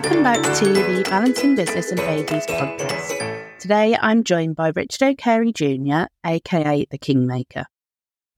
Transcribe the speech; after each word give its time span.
Welcome 0.00 0.22
back 0.22 0.56
to 0.58 0.64
the 0.64 1.04
Balancing 1.10 1.56
Business 1.56 1.90
and 1.90 1.98
Babies 1.98 2.46
podcast. 2.46 3.58
Today 3.58 3.98
I'm 4.00 4.22
joined 4.22 4.54
by 4.54 4.68
Richard 4.68 5.18
Okere 5.18 5.52
Jr., 5.52 6.06
aka 6.24 6.86
the 6.88 6.98
Kingmaker. 6.98 7.64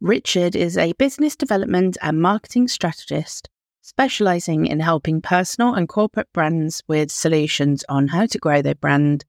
Richard 0.00 0.56
is 0.56 0.78
a 0.78 0.94
business 0.94 1.36
development 1.36 1.98
and 2.00 2.22
marketing 2.22 2.66
strategist 2.66 3.50
specializing 3.82 4.64
in 4.64 4.80
helping 4.80 5.20
personal 5.20 5.74
and 5.74 5.86
corporate 5.86 6.32
brands 6.32 6.82
with 6.88 7.10
solutions 7.10 7.84
on 7.90 8.08
how 8.08 8.24
to 8.24 8.38
grow 8.38 8.62
their 8.62 8.74
brand, 8.74 9.26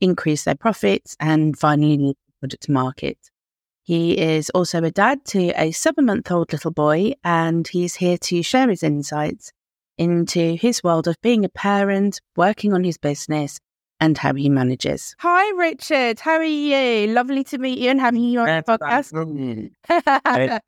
increase 0.00 0.44
their 0.44 0.54
profits, 0.54 1.18
and 1.20 1.58
finally 1.58 2.16
put 2.40 2.54
it 2.54 2.62
to 2.62 2.72
market. 2.72 3.18
He 3.82 4.16
is 4.18 4.48
also 4.54 4.82
a 4.82 4.90
dad 4.90 5.26
to 5.26 5.52
a 5.60 5.70
seven 5.72 6.06
month 6.06 6.30
old 6.30 6.50
little 6.50 6.70
boy, 6.70 7.12
and 7.22 7.68
he's 7.68 7.96
here 7.96 8.16
to 8.16 8.42
share 8.42 8.70
his 8.70 8.82
insights 8.82 9.52
into 9.98 10.56
his 10.56 10.82
world 10.82 11.08
of 11.08 11.16
being 11.22 11.44
a 11.44 11.48
parent, 11.48 12.20
working 12.36 12.72
on 12.72 12.84
his 12.84 12.98
business, 12.98 13.58
and 14.00 14.18
how 14.18 14.34
he 14.34 14.48
manages. 14.48 15.14
Hi, 15.20 15.50
Richard. 15.56 16.20
How 16.20 16.36
are 16.36 16.44
you? 16.44 17.12
Lovely 17.12 17.44
to 17.44 17.58
meet 17.58 17.78
you 17.78 17.90
and 17.90 18.00
having 18.00 18.22
you 18.22 18.40
on 18.40 18.46
the 18.46 18.62
podcast. 18.62 19.70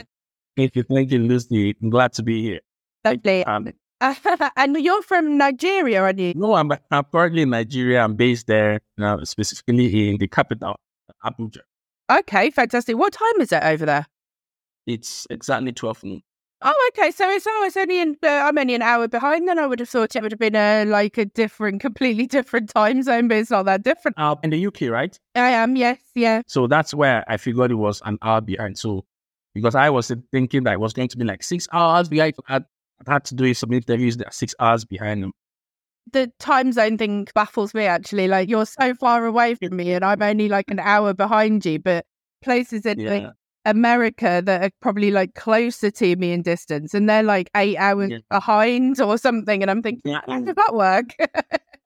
Thank 0.57 0.75
you. 0.75 0.83
Thank 0.85 1.11
you, 1.13 1.19
Lucy. 1.19 1.77
I'm 1.83 1.91
glad 1.91 2.13
to 2.15 2.23
be 2.23 2.43
here. 2.43 2.61
Lovely. 3.05 3.45
Um, 3.45 3.73
and 4.57 4.77
you're 4.77 5.03
from 5.03 5.37
Nigeria, 5.39 6.03
aren't 6.03 6.19
you? 6.19 6.33
No, 6.35 6.55
I'm, 6.55 6.71
I'm 6.91 7.05
currently 7.05 7.43
in 7.43 7.51
Nigeria. 7.51 8.03
I'm 8.03 8.15
based 8.15 8.47
there, 8.47 8.81
now, 8.97 9.23
specifically 9.25 10.11
in 10.11 10.19
the 10.19 10.29
capital, 10.29 10.77
Abuja. 11.25 11.61
Okay, 12.11 12.51
fantastic. 12.51 12.97
What 12.97 13.13
time 13.13 13.41
is 13.41 13.53
it 13.53 13.63
over 13.63 13.85
there? 13.85 14.07
It's 14.87 15.27
exactly 15.31 15.73
12 15.73 16.05
noon. 16.05 16.23
Oh, 16.63 16.91
okay. 16.93 17.11
So 17.11 17.29
it's 17.31 17.47
oh, 17.47 17.65
it's 17.67 17.77
only 17.77 18.01
in, 18.01 18.17
uh, 18.23 18.29
I'm 18.29 18.57
only 18.57 18.75
an 18.75 18.83
hour 18.83 19.09
behind. 19.09 19.47
Then 19.47 19.59
I 19.59 19.67
would 19.67 19.79
have 19.81 19.89
thought 19.89 20.17
it 20.17 20.23
would 20.23 20.33
have 20.33 20.39
been 20.39 20.57
a 20.57 20.85
like 20.85 21.19
a 21.19 21.27
different, 21.27 21.81
completely 21.81 22.27
different 22.27 22.71
time 22.71 23.03
zone, 23.03 23.29
but 23.29 23.39
it's 23.39 23.51
not 23.51 23.65
that 23.67 23.83
different. 23.83 24.19
Uh, 24.19 24.37
in 24.43 24.51
the 24.51 24.67
UK, 24.67 24.83
right? 24.83 25.19
I 25.35 25.51
am. 25.51 25.77
Yes. 25.77 26.01
Yeah. 26.15 26.43
So 26.47 26.67
that's 26.67 26.95
where 26.95 27.25
I 27.29 27.37
figured 27.37 27.71
it 27.71 27.75
was 27.75 28.01
an 28.07 28.19
hour 28.23 28.41
behind. 28.41 28.79
So 28.79 29.05
because 29.57 29.75
I 29.75 29.89
was 29.89 30.13
thinking 30.33 30.65
that 30.65 30.75
it 30.75 30.81
was 30.81 30.93
going 30.93 31.09
to 31.09 31.17
be 31.17 31.25
like 31.25 31.43
six 31.43 31.67
hours 31.73 32.09
behind. 32.09 32.35
I 32.47 32.61
had 33.07 33.25
to 33.25 33.35
do 33.35 33.53
some 33.55 33.73
interviews 33.73 34.19
that 34.19 34.29
are 34.29 34.33
six 34.33 34.55
hours 34.61 34.85
behind 34.85 35.23
them. 35.23 35.33
The 36.13 36.31
time 36.39 36.73
zone 36.73 36.99
thing 36.99 37.27
baffles 37.35 37.75
me 37.75 37.85
actually. 37.85 38.29
Like 38.29 38.49
you're 38.49 38.67
so 38.67 38.95
far 38.95 39.25
away 39.25 39.55
from 39.55 39.77
me, 39.77 39.93
and 39.93 40.05
I'm 40.05 40.23
only 40.23 40.49
like 40.49 40.71
an 40.71 40.79
hour 40.79 41.15
behind 41.15 41.65
you. 41.65 41.79
But 41.79 42.05
places 42.43 42.87
in 42.87 43.01
yeah. 43.01 43.31
America 43.67 44.43
that 44.45 44.63
are 44.63 44.71
probably 44.81 45.11
like 45.11 45.35
closer 45.35 45.91
to 45.91 46.17
me 46.17 46.33
in 46.33 46.43
distance, 46.43 46.95
and 46.95 47.09
they're 47.09 47.23
like 47.23 47.51
eight 47.55 47.77
hours 47.77 48.11
yeah. 48.11 48.19
behind 48.31 49.01
or 49.01 49.19
something. 49.19 49.61
And 49.63 49.71
I'm 49.71 49.83
thinking, 49.83 50.13
yeah. 50.13 50.21
how 50.27 50.41
does 50.41 50.55
that 50.55 50.75
work? 50.75 51.15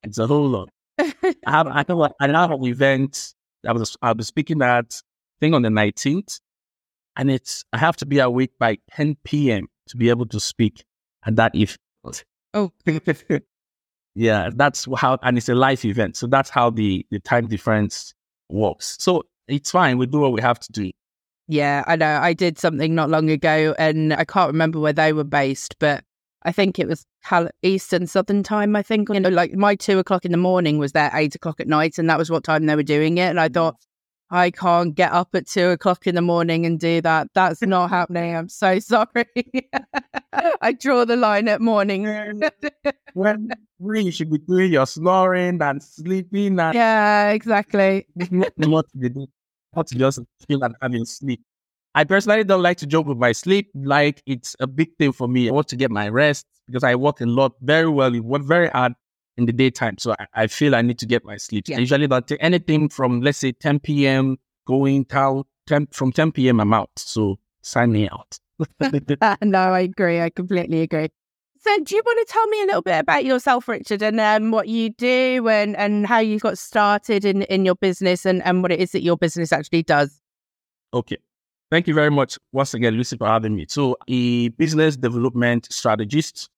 it's 0.04 0.18
a 0.18 0.26
whole 0.26 0.48
lot. 0.48 0.68
I 0.98 1.34
have 1.46 1.66
I 1.66 1.84
know 1.88 2.02
I 2.04 2.26
have 2.26 2.50
an 2.52 2.64
event. 2.64 3.34
I 3.66 3.72
was 3.72 3.96
I 4.02 4.12
was 4.12 4.28
speaking 4.28 4.62
at 4.62 5.02
thing 5.40 5.54
on 5.54 5.62
the 5.62 5.68
19th, 5.68 6.40
and 7.16 7.30
it's 7.30 7.64
I 7.72 7.78
have 7.78 7.96
to 7.96 8.06
be 8.06 8.18
awake 8.18 8.52
by 8.58 8.78
10 8.92 9.16
p.m. 9.24 9.66
to 9.88 9.96
be 9.96 10.10
able 10.10 10.26
to 10.26 10.38
speak 10.38 10.84
at 11.24 11.36
that 11.36 11.54
event. 11.54 11.78
Oh, 12.52 12.72
yeah, 14.14 14.50
that's 14.54 14.88
how, 14.96 15.18
and 15.22 15.38
it's 15.38 15.48
a 15.48 15.54
live 15.54 15.84
event, 15.84 16.16
so 16.16 16.26
that's 16.26 16.50
how 16.50 16.70
the 16.70 17.06
the 17.10 17.20
time 17.20 17.46
difference 17.46 18.12
works. 18.48 18.96
So 18.98 19.24
it's 19.48 19.70
fine. 19.70 19.98
We 19.98 20.06
do 20.06 20.20
what 20.20 20.32
we 20.32 20.40
have 20.40 20.58
to 20.60 20.72
do. 20.72 20.90
Yeah, 21.50 21.82
I 21.88 21.96
know. 21.96 22.20
I 22.22 22.32
did 22.32 22.58
something 22.58 22.94
not 22.94 23.10
long 23.10 23.28
ago 23.28 23.74
and 23.76 24.14
I 24.14 24.24
can't 24.24 24.52
remember 24.52 24.78
where 24.78 24.92
they 24.92 25.12
were 25.12 25.24
based, 25.24 25.76
but 25.80 26.04
I 26.44 26.52
think 26.52 26.78
it 26.78 26.86
was 26.86 27.04
Eastern 27.62 28.06
Southern 28.06 28.44
time, 28.44 28.76
I 28.76 28.82
think. 28.82 29.08
You 29.08 29.18
know, 29.18 29.28
like 29.30 29.54
my 29.54 29.74
two 29.74 29.98
o'clock 29.98 30.24
in 30.24 30.30
the 30.30 30.38
morning 30.38 30.78
was 30.78 30.92
their 30.92 31.10
eight 31.12 31.34
o'clock 31.34 31.58
at 31.58 31.66
night, 31.66 31.98
and 31.98 32.08
that 32.08 32.18
was 32.18 32.30
what 32.30 32.44
time 32.44 32.66
they 32.66 32.76
were 32.76 32.84
doing 32.84 33.18
it. 33.18 33.30
And 33.30 33.40
I 33.40 33.48
mm. 33.48 33.54
thought, 33.54 33.76
I 34.30 34.52
can't 34.52 34.94
get 34.94 35.10
up 35.10 35.34
at 35.34 35.48
two 35.48 35.70
o'clock 35.70 36.06
in 36.06 36.14
the 36.14 36.22
morning 36.22 36.64
and 36.64 36.78
do 36.78 37.00
that. 37.00 37.26
That's 37.34 37.62
not 37.62 37.90
happening. 37.90 38.36
I'm 38.36 38.48
so 38.48 38.78
sorry. 38.78 39.26
I 40.62 40.72
draw 40.72 41.04
the 41.04 41.16
line 41.16 41.48
at 41.48 41.60
morning. 41.60 42.04
when 43.14 43.48
really 43.80 44.12
should 44.12 44.30
be 44.30 44.38
doing 44.38 44.72
your 44.72 44.86
snoring 44.86 45.60
and 45.60 45.82
sleeping. 45.82 46.60
And 46.60 46.74
yeah, 46.76 47.30
exactly. 47.30 48.06
what 48.56 48.86
to 48.92 49.08
do 49.08 49.26
how 49.74 49.82
to 49.82 49.94
just 49.94 50.20
feel 50.48 50.62
and 50.62 50.74
having 50.80 51.04
sleep. 51.04 51.42
I 51.94 52.04
personally 52.04 52.44
don't 52.44 52.62
like 52.62 52.78
to 52.78 52.86
joke 52.86 53.06
with 53.06 53.18
my 53.18 53.32
sleep. 53.32 53.70
Like 53.74 54.22
it's 54.26 54.54
a 54.60 54.66
big 54.66 54.96
thing 54.96 55.12
for 55.12 55.28
me. 55.28 55.48
I 55.48 55.52
want 55.52 55.68
to 55.68 55.76
get 55.76 55.90
my 55.90 56.08
rest 56.08 56.46
because 56.66 56.84
I 56.84 56.94
work 56.94 57.20
a 57.20 57.26
lot 57.26 57.52
very 57.62 57.88
well. 57.88 58.14
I 58.14 58.20
work 58.20 58.42
very 58.42 58.68
hard 58.68 58.94
in 59.36 59.46
the 59.46 59.52
daytime. 59.52 59.96
So 59.98 60.14
I, 60.18 60.26
I 60.34 60.46
feel 60.46 60.74
I 60.74 60.82
need 60.82 60.98
to 61.00 61.06
get 61.06 61.24
my 61.24 61.36
sleep. 61.36 61.68
Yeah. 61.68 61.76
I 61.76 61.80
usually 61.80 62.06
don't 62.06 62.26
take 62.26 62.42
anything 62.42 62.88
from 62.88 63.20
let's 63.20 63.38
say 63.38 63.52
10 63.52 63.80
p.m. 63.80 64.38
going 64.66 65.04
down 65.04 65.44
10, 65.66 65.88
from 65.92 66.12
10 66.12 66.32
p.m. 66.32 66.60
I'm 66.60 66.72
out. 66.72 66.90
So 66.96 67.38
sign 67.62 67.92
me 67.92 68.08
out. 68.08 68.38
no, 69.42 69.58
I 69.58 69.80
agree. 69.80 70.20
I 70.20 70.30
completely 70.30 70.82
agree. 70.82 71.08
So, 71.62 71.78
do 71.82 71.94
you 71.94 72.02
want 72.04 72.26
to 72.26 72.32
tell 72.32 72.46
me 72.46 72.62
a 72.62 72.66
little 72.66 72.80
bit 72.80 72.98
about 72.98 73.26
yourself, 73.26 73.68
Richard, 73.68 74.02
and 74.02 74.18
um, 74.18 74.50
what 74.50 74.68
you 74.68 74.90
do 74.90 75.46
and, 75.48 75.76
and 75.76 76.06
how 76.06 76.18
you 76.18 76.38
got 76.38 76.56
started 76.56 77.26
in, 77.26 77.42
in 77.42 77.66
your 77.66 77.74
business 77.74 78.24
and, 78.24 78.42
and 78.44 78.62
what 78.62 78.72
it 78.72 78.80
is 78.80 78.92
that 78.92 79.02
your 79.02 79.18
business 79.18 79.52
actually 79.52 79.82
does? 79.82 80.22
Okay. 80.94 81.18
Thank 81.70 81.86
you 81.86 81.92
very 81.92 82.10
much 82.10 82.38
once 82.52 82.72
again, 82.72 82.94
Lucy, 82.94 83.18
for 83.18 83.26
having 83.26 83.54
me. 83.54 83.66
So, 83.68 83.98
a 84.08 84.48
business 84.48 84.96
development 84.96 85.70
strategist. 85.70 86.48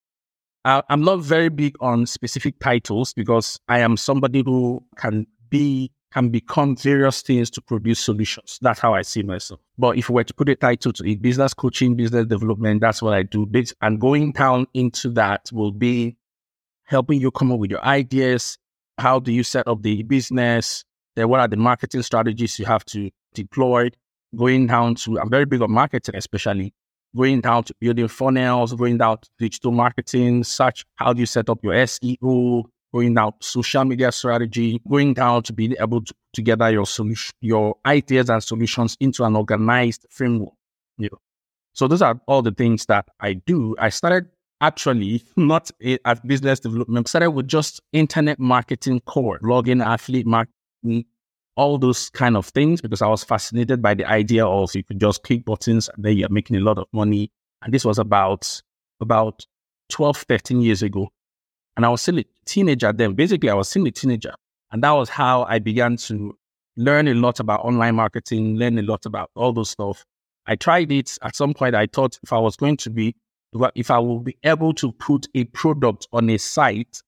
Uh, 0.64 0.82
I'm 0.88 1.02
not 1.02 1.19
very 1.19 1.48
big 1.48 1.74
on 1.80 2.06
specific 2.06 2.60
titles 2.60 3.12
because 3.12 3.58
I 3.66 3.80
am 3.80 3.96
somebody 3.96 4.44
who 4.46 4.84
can 4.96 5.26
be 5.50 5.90
can 6.12 6.28
become 6.28 6.77
various 6.77 7.23
things 7.23 7.50
to 7.50 7.62
produce 7.62 8.00
solutions. 8.00 8.59
That's 8.61 8.81
how 8.81 8.95
I 8.95 9.03
see 9.03 9.23
myself. 9.23 9.61
But 9.78 9.97
if 9.97 10.09
we 10.09 10.15
were 10.15 10.25
to 10.25 10.34
put 10.34 10.49
a 10.49 10.56
title 10.56 10.93
to 10.93 11.05
it, 11.05 11.23
business 11.23 11.55
coaching, 11.55 11.97
business 11.97 12.27
development, 12.27 12.81
that's 12.81 13.00
what 13.03 13.15
I 13.15 13.23
do. 13.23 13.50
And 13.81 14.00
going 14.00 14.33
down 14.33 14.67
into 14.75 15.09
that 15.11 15.50
will 15.53 15.73
be 15.73 16.17
helping 16.84 17.21
you 17.21 17.31
come 17.31 17.53
up 17.53 17.59
with 17.59 17.71
your 17.71 17.84
ideas. 17.84 18.59
How 18.99 19.19
do 19.19 19.33
you 19.33 19.43
set 19.43 19.67
up 19.67 19.83
the 19.83 20.03
business? 20.03 20.84
Then 21.17 21.28
what 21.28 21.41
are 21.41 21.49
the 21.49 21.56
marketing 21.56 22.03
strategies 22.03 22.59
you 22.59 22.67
have 22.67 22.84
to 22.87 23.11
deploy? 23.34 23.91
Going 24.37 24.67
down 24.67 24.94
to, 24.97 25.19
I'm 25.19 25.31
very 25.31 25.44
big 25.44 25.62
on 25.62 25.71
marketing, 25.71 26.17
especially 26.17 26.75
going 27.15 27.41
down 27.41 27.65
to 27.65 27.75
building 27.81 28.09
funnels, 28.09 28.73
going 28.75 28.99
down 28.99 29.19
to 29.19 29.29
digital 29.39 29.73
marketing, 29.73 30.44
such 30.44 30.84
how 30.97 31.12
do 31.12 31.21
you 31.21 31.27
set 31.27 31.50
up 31.50 31.62
your 31.62 31.75
SEO, 31.75 32.65
going 32.92 33.16
out, 33.19 33.42
social 33.42 33.84
media 33.84 34.12
strategy, 34.12 34.80
going 34.88 35.14
down 35.14 35.42
to 35.44 35.53
be 35.53 35.76
able 35.80 36.03
to 36.03 36.12
put 36.12 36.32
together 36.32 36.70
your 36.70 36.86
solution, 36.86 37.32
your 37.41 37.76
ideas 37.86 38.30
and 38.30 38.42
solutions 38.42 38.97
into 39.00 39.25
an 39.25 39.36
organized 39.36 40.06
framework. 40.10 40.54
You 40.98 41.08
know. 41.10 41.19
So 41.72 41.88
those 41.88 42.02
are 42.02 42.20
all 42.26 42.42
the 42.42 42.52
things 42.52 42.86
that 42.86 43.06
I 43.20 43.34
do. 43.34 43.75
I 43.78 43.88
started 43.88 44.26
actually 44.60 45.25
not 45.36 45.70
at 46.04 46.26
business 46.26 46.60
development, 46.60 47.08
started 47.08 47.31
with 47.31 47.48
just 47.48 47.81
internet 47.92 48.38
marketing 48.38 49.00
core, 49.00 49.38
login, 49.41 49.82
affiliate 49.84 50.26
marketing, 50.26 51.04
all 51.56 51.78
those 51.78 52.10
kind 52.10 52.36
of 52.36 52.47
things 52.47 52.81
because 52.81 53.02
I 53.02 53.08
was 53.08 53.25
fascinated 53.25 53.82
by 53.82 53.94
the 53.94 54.06
idea 54.06 54.47
of 54.47 54.75
you 54.75 54.84
could 54.84 55.00
just 55.00 55.22
click 55.22 55.44
buttons 55.44 55.91
and 55.94 56.04
then 56.04 56.16
you're 56.16 56.28
making 56.28 56.56
a 56.56 56.60
lot 56.60 56.78
of 56.78 56.86
money. 56.92 57.31
And 57.62 57.72
this 57.72 57.84
was 57.84 57.98
about 57.98 58.62
about 59.00 59.44
12, 59.91 60.25
13 60.28 60.62
years 60.62 60.82
ago. 60.82 61.08
And 61.77 61.87
I 61.87 61.88
was 61.88 62.03
still 62.03 62.19
a 62.19 62.25
teenager 62.44 62.93
then. 62.93 63.15
Basically, 63.15 63.49
I 63.49 63.55
was 63.55 63.69
still 63.69 63.87
a 63.87 63.91
teenager. 63.91 64.34
And 64.71 64.83
that 64.83 64.91
was 64.93 65.09
how 65.09 65.44
I 65.44 65.59
began 65.59 65.97
to 65.99 66.37
learn 66.77 67.09
a 67.09 67.15
lot 67.15 67.41
about 67.41 67.60
online 67.60 67.97
marketing, 67.97 68.56
learn 68.56 68.78
a 68.78 68.83
lot 68.83 69.06
about 69.06 69.31
all 69.34 69.53
those 69.53 69.71
stuff. 69.71 70.05
I 70.47 70.56
tried 70.56 70.91
it 70.91 71.16
at 71.22 71.37
some 71.37 71.55
point. 71.55 71.75
I 71.75 71.87
thought 71.87 72.19
if 72.22 72.32
I 72.32 72.38
was 72.38 72.56
going 72.56 72.77
to 72.78 72.91
be, 72.91 73.14
if 73.75 73.91
I 73.91 73.99
will 73.99 74.20
be 74.20 74.37
able 74.44 74.73
to 74.75 74.93
put 74.93 75.29
a 75.35 75.44
product 75.44 76.08
on 76.12 76.29
a 76.31 76.38
site, 76.38 77.02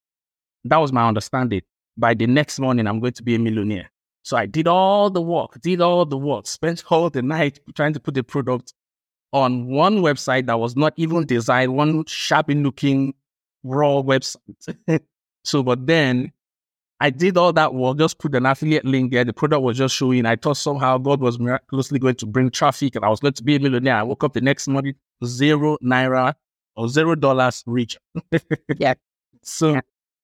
that 0.65 0.77
was 0.77 0.91
my 0.91 1.07
understanding. 1.07 1.61
By 1.97 2.13
the 2.13 2.27
next 2.27 2.59
morning, 2.59 2.87
I'm 2.87 2.99
going 2.99 3.13
to 3.13 3.23
be 3.23 3.35
a 3.35 3.39
millionaire. 3.39 3.89
So 4.23 4.37
I 4.37 4.45
did 4.45 4.67
all 4.67 5.09
the 5.09 5.21
work, 5.21 5.59
did 5.61 5.81
all 5.81 6.05
the 6.05 6.17
work, 6.17 6.47
spent 6.47 6.83
all 6.89 7.09
the 7.09 7.21
night 7.21 7.59
trying 7.75 7.93
to 7.93 7.99
put 7.99 8.17
a 8.17 8.23
product 8.23 8.73
on 9.33 9.67
one 9.67 9.97
website 9.97 10.45
that 10.45 10.59
was 10.59 10.75
not 10.75 10.93
even 10.97 11.25
designed, 11.25 11.75
one 11.75 12.05
shabby 12.05 12.55
looking 12.55 13.13
raw 13.65 14.01
website. 14.01 14.37
so, 15.43 15.63
but 15.63 15.85
then 15.85 16.31
I 16.99 17.09
did 17.09 17.37
all 17.37 17.51
that 17.53 17.73
work, 17.73 17.97
just 17.97 18.19
put 18.19 18.35
an 18.35 18.45
affiliate 18.45 18.85
link 18.85 19.11
there. 19.11 19.25
The 19.25 19.33
product 19.33 19.63
was 19.63 19.77
just 19.77 19.95
showing. 19.95 20.25
I 20.25 20.37
thought 20.37 20.57
somehow 20.57 20.97
God 20.97 21.19
was 21.19 21.39
miraculously 21.39 21.99
going 21.99 22.15
to 22.15 22.25
bring 22.25 22.49
traffic 22.49 22.95
and 22.95 23.03
I 23.03 23.09
was 23.09 23.19
going 23.19 23.33
to 23.33 23.43
be 23.43 23.55
a 23.55 23.59
millionaire. 23.59 23.97
I 23.97 24.03
woke 24.03 24.23
up 24.23 24.33
the 24.33 24.41
next 24.41 24.67
morning, 24.67 24.95
zero 25.25 25.77
naira 25.83 26.33
or 26.77 26.87
zero 26.87 27.15
dollars 27.15 27.63
reach. 27.65 27.97
yeah. 28.77 28.93
So, 29.41 29.73
yeah. 29.73 29.81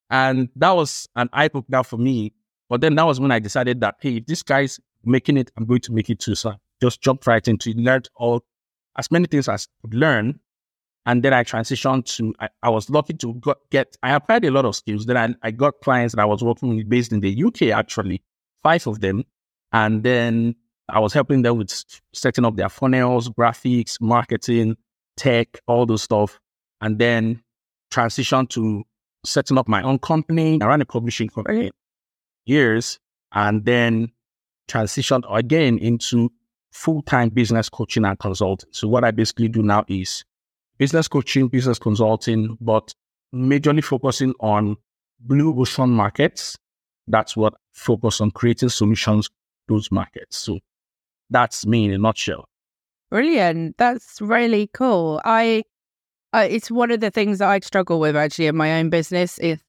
and 0.09 0.49
that 0.55 0.71
was 0.71 1.09
an 1.15 1.29
eye 1.33 1.49
opener 1.53 1.83
for 1.83 1.97
me. 1.97 2.33
But 2.69 2.79
then 2.79 2.95
that 2.95 3.03
was 3.03 3.19
when 3.19 3.31
I 3.31 3.39
decided 3.39 3.81
that, 3.81 3.95
hey, 3.99 4.17
if 4.17 4.25
this 4.27 4.41
guy's 4.41 4.79
making 5.03 5.38
it, 5.38 5.51
I'm 5.57 5.65
going 5.65 5.81
to 5.81 5.91
make 5.91 6.09
it 6.09 6.19
too. 6.19 6.35
So 6.35 6.51
I 6.51 6.55
just 6.81 7.01
jumped 7.01 7.27
right 7.27 7.45
into 7.45 7.71
it, 7.71 7.77
learned 7.77 8.09
all 8.15 8.45
as 8.97 9.11
many 9.11 9.25
things 9.25 9.49
as 9.49 9.67
I 9.83 9.88
could 9.88 9.93
learn 9.93 10.39
And 11.06 11.24
then 11.24 11.33
I 11.33 11.44
transitioned 11.44 12.06
to, 12.18 12.33
I, 12.39 12.50
I 12.62 12.69
was 12.69 12.89
lucky 12.89 13.13
to 13.15 13.33
got, 13.36 13.57
get, 13.71 13.98
I 14.03 14.13
applied 14.13 14.45
a 14.45 14.51
lot 14.51 14.65
of 14.65 14.75
skills. 14.75 15.06
Then 15.06 15.18
I, 15.18 15.48
I 15.48 15.51
got 15.51 15.81
clients 15.81 16.15
that 16.15 16.21
I 16.21 16.25
was 16.25 16.44
working 16.44 16.75
with 16.75 16.88
based 16.88 17.12
in 17.12 17.21
the 17.21 17.44
UK, 17.44 17.63
actually, 17.75 18.21
five 18.62 18.86
of 18.86 19.00
them. 19.00 19.24
And 19.71 20.03
then 20.03 20.56
I 20.89 21.00
was 21.00 21.13
helping 21.13 21.42
them 21.42 21.57
with 21.57 21.74
setting 22.13 22.45
up 22.45 22.56
their 22.56 22.69
funnels, 22.69 23.30
graphics, 23.30 24.00
marketing, 24.00 24.77
tech, 25.18 25.59
all 25.68 25.86
those 25.86 26.03
stuff. 26.03 26.39
And 26.81 27.00
then 27.00 27.42
transitioned 27.92 28.50
to 28.50 28.83
setting 29.25 29.57
up 29.57 29.68
my 29.68 29.81
own 29.81 30.00
company. 30.00 30.59
I 30.62 30.65
ran 30.65 30.81
a 30.81 30.86
publishing 30.86 31.30
company 31.30 31.71
years 32.45 33.00
and 33.31 33.65
then 33.65 34.12
transitioned 34.68 35.24
again 35.33 35.77
into 35.77 36.31
full-time 36.71 37.30
business 37.30 37.69
coaching 37.69 38.06
and 38.06 38.18
consulting. 38.18 38.69
So 38.71 38.88
what 38.88 39.03
I 39.03 39.12
basically 39.12 39.50
do 39.50 39.62
now 39.62 39.83
is 39.88 40.24
business 40.81 41.07
coaching, 41.07 41.48
business 41.48 41.78
consulting, 41.78 42.57
but 42.60 42.92
majorly 43.31 43.83
focusing 43.83 44.33
on 44.39 44.75
blue 45.19 45.54
ocean 45.62 45.92
markets. 45.92 46.57
That's 47.07 47.38
what 47.38 47.54
focus 47.72 48.19
on 48.19 48.31
creating 48.31 48.69
solutions 48.69 49.30
those 49.68 49.92
markets. 49.92 50.38
So 50.38 50.57
that's 51.30 51.68
me 51.68 51.86
in 51.86 51.92
a 51.94 52.00
nutshell. 52.00 52.45
Brilliant. 53.12 53.78
That's 53.78 54.19
really 54.22 54.72
cool. 54.74 55.22
I 55.24 55.66
it's 56.33 56.72
one 56.72 56.89
of 56.89 57.00
the 57.00 57.12
things 57.12 57.38
that 57.38 57.50
I 57.50 57.60
struggle 57.60 58.00
with 58.00 58.16
actually 58.16 58.48
in 58.48 58.57
my 58.57 58.80
own 58.80 58.89
business. 58.89 59.38
If 59.38 59.62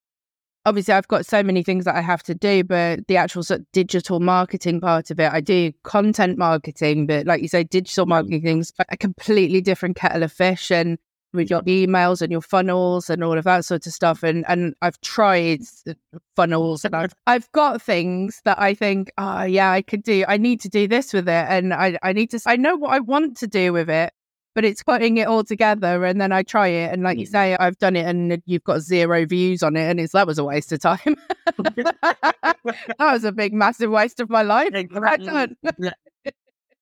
obviously 0.64 0.94
I've 0.94 1.08
got 1.08 1.26
so 1.26 1.42
many 1.42 1.62
things 1.62 1.84
that 1.84 1.96
I 1.96 2.00
have 2.00 2.22
to 2.24 2.34
do, 2.34 2.64
but 2.64 3.06
the 3.08 3.16
actual 3.16 3.42
sort 3.42 3.60
of 3.60 3.72
digital 3.72 4.20
marketing 4.20 4.80
part 4.80 5.10
of 5.10 5.20
it, 5.20 5.32
I 5.32 5.40
do 5.40 5.72
content 5.82 6.38
marketing, 6.38 7.06
but 7.06 7.26
like 7.26 7.42
you 7.42 7.48
say, 7.48 7.64
digital 7.64 8.06
mm. 8.06 8.10
marketing 8.10 8.58
is 8.58 8.72
a 8.88 8.96
completely 8.96 9.60
different 9.60 9.96
kettle 9.96 10.22
of 10.22 10.32
fish. 10.32 10.70
And 10.70 10.98
with 11.32 11.50
your 11.50 11.62
emails 11.62 12.20
and 12.20 12.30
your 12.30 12.40
funnels 12.40 13.08
and 13.08 13.24
all 13.24 13.38
of 13.38 13.44
that 13.44 13.64
sort 13.64 13.86
of 13.86 13.92
stuff. 13.92 14.22
And 14.22 14.44
and 14.48 14.74
I've 14.82 15.00
tried 15.00 15.62
uh, 15.88 15.94
funnels 16.36 16.84
and 16.84 16.94
I've 16.94 17.14
I've 17.26 17.50
got 17.52 17.82
things 17.82 18.40
that 18.44 18.60
I 18.60 18.74
think, 18.74 19.10
oh 19.18 19.42
yeah, 19.42 19.70
I 19.70 19.82
could 19.82 20.02
do. 20.02 20.24
I 20.28 20.36
need 20.36 20.60
to 20.60 20.68
do 20.68 20.86
this 20.86 21.12
with 21.12 21.28
it, 21.28 21.46
and 21.48 21.72
I 21.72 21.98
I 22.02 22.12
need 22.12 22.30
to. 22.30 22.40
I 22.46 22.56
know 22.56 22.76
what 22.76 22.92
I 22.92 23.00
want 23.00 23.38
to 23.38 23.46
do 23.46 23.72
with 23.72 23.90
it, 23.90 24.12
but 24.54 24.64
it's 24.64 24.82
putting 24.82 25.16
it 25.16 25.26
all 25.26 25.44
together 25.44 26.04
and 26.04 26.20
then 26.20 26.32
I 26.32 26.42
try 26.42 26.68
it 26.68 26.92
and 26.92 27.02
like 27.02 27.18
you 27.18 27.26
mm. 27.26 27.30
say 27.30 27.56
I've 27.58 27.78
done 27.78 27.96
it 27.96 28.06
and 28.06 28.42
you've 28.46 28.64
got 28.64 28.80
zero 28.80 29.24
views 29.26 29.62
on 29.62 29.76
it 29.76 29.88
and 29.88 29.98
it's 29.98 30.12
that 30.12 30.26
was 30.26 30.38
a 30.38 30.44
waste 30.44 30.72
of 30.72 30.80
time. 30.80 31.16
that 31.56 32.96
was 32.98 33.24
a 33.24 33.32
big 33.32 33.52
massive 33.52 33.90
waste 33.90 34.20
of 34.20 34.30
my 34.30 34.42
life. 34.42 34.70
Exactly. 34.82 35.56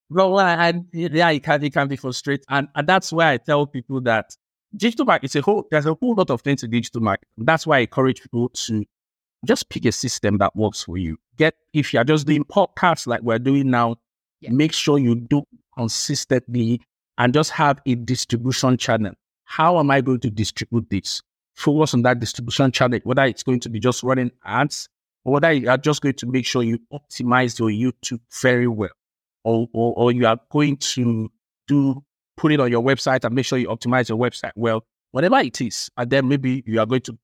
well, 0.09 0.39
I, 0.39 0.73
yeah, 0.91 1.29
you 1.29 1.39
can 1.39 1.63
it 1.63 1.73
can 1.73 1.87
be 1.87 1.95
frustrated, 1.95 2.45
and, 2.49 2.67
and 2.75 2.87
that's 2.87 3.11
why 3.11 3.33
I 3.33 3.37
tell 3.37 3.65
people 3.65 4.01
that 4.01 4.35
digital 4.75 5.05
marketing 5.05 5.27
is 5.27 5.35
a 5.37 5.41
whole. 5.41 5.67
There's 5.69 5.85
a 5.85 5.93
whole 5.93 6.15
lot 6.15 6.29
of 6.29 6.41
things 6.41 6.63
in 6.63 6.71
digital 6.71 7.01
marketing. 7.01 7.29
That's 7.37 7.65
why 7.67 7.77
I 7.77 7.81
encourage 7.81 8.21
people 8.21 8.49
to 8.49 8.83
just 9.45 9.69
pick 9.69 9.85
a 9.85 9.91
system 9.91 10.37
that 10.39 10.55
works 10.55 10.83
for 10.83 10.97
you. 10.97 11.17
Get 11.37 11.55
if 11.73 11.93
you're 11.93 12.03
just 12.03 12.27
doing 12.27 12.43
podcasts 12.43 13.07
like 13.07 13.21
we're 13.21 13.39
doing 13.39 13.69
now, 13.69 13.95
yeah. 14.41 14.51
make 14.51 14.73
sure 14.73 14.97
you 14.97 15.15
do 15.15 15.43
consistently 15.77 16.81
and 17.21 17.35
just 17.35 17.51
have 17.51 17.79
a 17.85 17.93
distribution 17.93 18.77
channel. 18.77 19.13
How 19.43 19.77
am 19.77 19.91
I 19.91 20.01
going 20.01 20.21
to 20.21 20.31
distribute 20.31 20.89
this? 20.89 21.21
Focus 21.53 21.93
on 21.93 22.01
that 22.01 22.19
distribution 22.19 22.71
channel, 22.71 22.99
whether 23.03 23.23
it's 23.25 23.43
going 23.43 23.59
to 23.59 23.69
be 23.69 23.79
just 23.79 24.01
running 24.01 24.31
ads 24.43 24.89
or 25.23 25.33
whether 25.33 25.51
you 25.51 25.69
are 25.69 25.77
just 25.77 26.01
going 26.01 26.15
to 26.15 26.25
make 26.25 26.47
sure 26.47 26.63
you 26.63 26.79
optimize 26.91 27.59
your 27.59 27.69
YouTube 27.69 28.21
very 28.41 28.67
well, 28.67 28.89
or, 29.43 29.67
or, 29.71 29.93
or 29.95 30.11
you 30.11 30.25
are 30.25 30.39
going 30.49 30.77
to 30.77 31.29
do 31.67 32.03
put 32.37 32.51
it 32.53 32.59
on 32.59 32.71
your 32.71 32.81
website 32.81 33.23
and 33.23 33.35
make 33.35 33.45
sure 33.45 33.59
you 33.59 33.67
optimize 33.67 34.09
your 34.09 34.17
website 34.17 34.53
well, 34.55 34.83
whatever 35.11 35.37
it 35.37 35.61
is. 35.61 35.91
And 35.97 36.09
then 36.09 36.27
maybe 36.27 36.63
you 36.65 36.79
are 36.79 36.87
going 36.87 37.01
to 37.01 37.19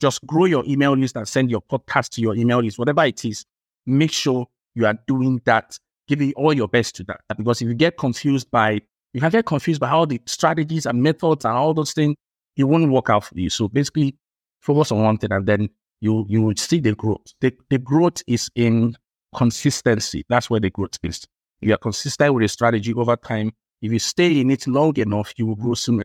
just 0.00 0.26
grow 0.26 0.46
your 0.46 0.64
email 0.66 0.96
list 0.96 1.14
and 1.14 1.28
send 1.28 1.50
your 1.50 1.60
podcast 1.60 2.08
to 2.12 2.22
your 2.22 2.34
email 2.34 2.62
list, 2.62 2.78
whatever 2.78 3.04
it 3.04 3.22
is. 3.26 3.44
Make 3.84 4.12
sure 4.12 4.46
you 4.74 4.86
are 4.86 4.96
doing 5.06 5.42
that, 5.44 5.78
giving 6.08 6.32
all 6.36 6.54
your 6.54 6.68
best 6.68 6.96
to 6.96 7.04
that. 7.04 7.20
Because 7.36 7.60
if 7.60 7.68
you 7.68 7.74
get 7.74 7.98
confused 7.98 8.50
by 8.50 8.80
you 9.12 9.20
can 9.20 9.30
get 9.30 9.46
confused 9.46 9.80
by 9.80 9.90
all 9.90 10.06
the 10.06 10.20
strategies 10.26 10.86
and 10.86 11.02
methods 11.02 11.44
and 11.44 11.54
all 11.54 11.74
those 11.74 11.92
things. 11.92 12.16
It 12.56 12.64
won't 12.64 12.90
work 12.90 13.10
out 13.10 13.24
for 13.24 13.38
you. 13.38 13.50
So 13.50 13.68
basically, 13.68 14.16
focus 14.60 14.92
on 14.92 15.02
one 15.02 15.18
thing 15.18 15.32
and 15.32 15.46
then 15.46 15.68
you 16.00 16.26
you 16.28 16.42
will 16.42 16.56
see 16.56 16.80
the 16.80 16.94
growth. 16.94 17.32
The, 17.40 17.54
the 17.70 17.78
growth 17.78 18.22
is 18.26 18.50
in 18.54 18.96
consistency. 19.34 20.24
That's 20.28 20.50
where 20.50 20.60
the 20.60 20.70
growth 20.70 20.98
is. 21.02 21.24
If 21.60 21.68
you 21.68 21.74
are 21.74 21.78
consistent 21.78 22.34
with 22.34 22.44
a 22.44 22.48
strategy 22.48 22.92
over 22.94 23.16
time, 23.16 23.52
if 23.80 23.92
you 23.92 23.98
stay 23.98 24.40
in 24.40 24.50
it 24.50 24.66
long 24.66 24.96
enough, 24.96 25.32
you 25.36 25.46
will 25.46 25.56
grow 25.56 25.74
sooner. 25.74 26.04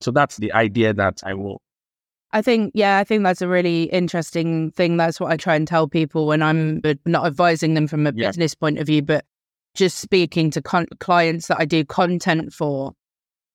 So 0.00 0.10
that's 0.10 0.36
the 0.36 0.52
idea 0.52 0.94
that 0.94 1.20
I 1.24 1.34
will. 1.34 1.60
I 2.30 2.42
think, 2.42 2.72
yeah, 2.74 2.98
I 2.98 3.04
think 3.04 3.24
that's 3.24 3.40
a 3.40 3.48
really 3.48 3.84
interesting 3.84 4.70
thing. 4.72 4.96
That's 4.98 5.18
what 5.18 5.32
I 5.32 5.36
try 5.36 5.56
and 5.56 5.66
tell 5.66 5.88
people 5.88 6.26
when 6.26 6.42
I'm 6.42 6.82
not 7.06 7.26
advising 7.26 7.74
them 7.74 7.86
from 7.86 8.06
a 8.06 8.12
yeah. 8.14 8.28
business 8.28 8.54
point 8.54 8.78
of 8.78 8.86
view, 8.86 9.02
but 9.02 9.24
just 9.78 9.98
speaking 9.98 10.50
to 10.50 10.60
con- 10.60 10.88
clients 10.98 11.46
that 11.46 11.60
I 11.60 11.64
do 11.64 11.84
content 11.84 12.52
for, 12.52 12.94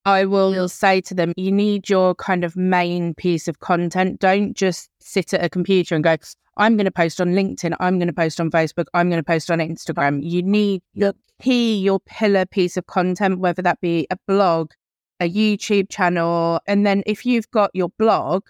I 0.05 0.23
will 0.23 0.69
say 0.69 1.01
to 1.01 1.13
them, 1.13 1.33
you 1.35 1.51
need 1.51 1.89
your 1.89 2.15
kind 2.15 2.45
of 2.45 2.55
main 2.55 3.13
piece 3.13 3.49
of 3.49 3.59
content. 3.59 4.21
Don't 4.21 4.53
just 4.55 4.89
sit 5.01 5.33
at 5.33 5.43
a 5.43 5.49
computer 5.49 5.95
and 5.95 6.03
go, 6.03 6.15
I'm 6.55 6.77
going 6.77 6.85
to 6.85 6.91
post 6.91 7.19
on 7.19 7.33
LinkedIn, 7.33 7.75
I'm 7.81 7.99
going 7.99 8.07
to 8.07 8.13
post 8.13 8.39
on 8.39 8.51
Facebook, 8.51 8.85
I'm 8.93 9.09
going 9.09 9.21
to 9.21 9.25
post 9.25 9.51
on 9.51 9.59
Instagram. 9.59 10.23
You 10.23 10.41
need 10.43 10.81
your 10.93 11.13
key, 11.41 11.77
your 11.79 11.99
pillar 11.99 12.45
piece 12.45 12.77
of 12.77 12.87
content, 12.87 13.39
whether 13.39 13.61
that 13.61 13.81
be 13.81 14.07
a 14.09 14.17
blog, 14.25 14.71
a 15.19 15.29
YouTube 15.29 15.89
channel. 15.89 16.61
And 16.67 16.85
then 16.85 17.03
if 17.05 17.25
you've 17.25 17.51
got 17.51 17.71
your 17.73 17.89
blog 17.99 18.43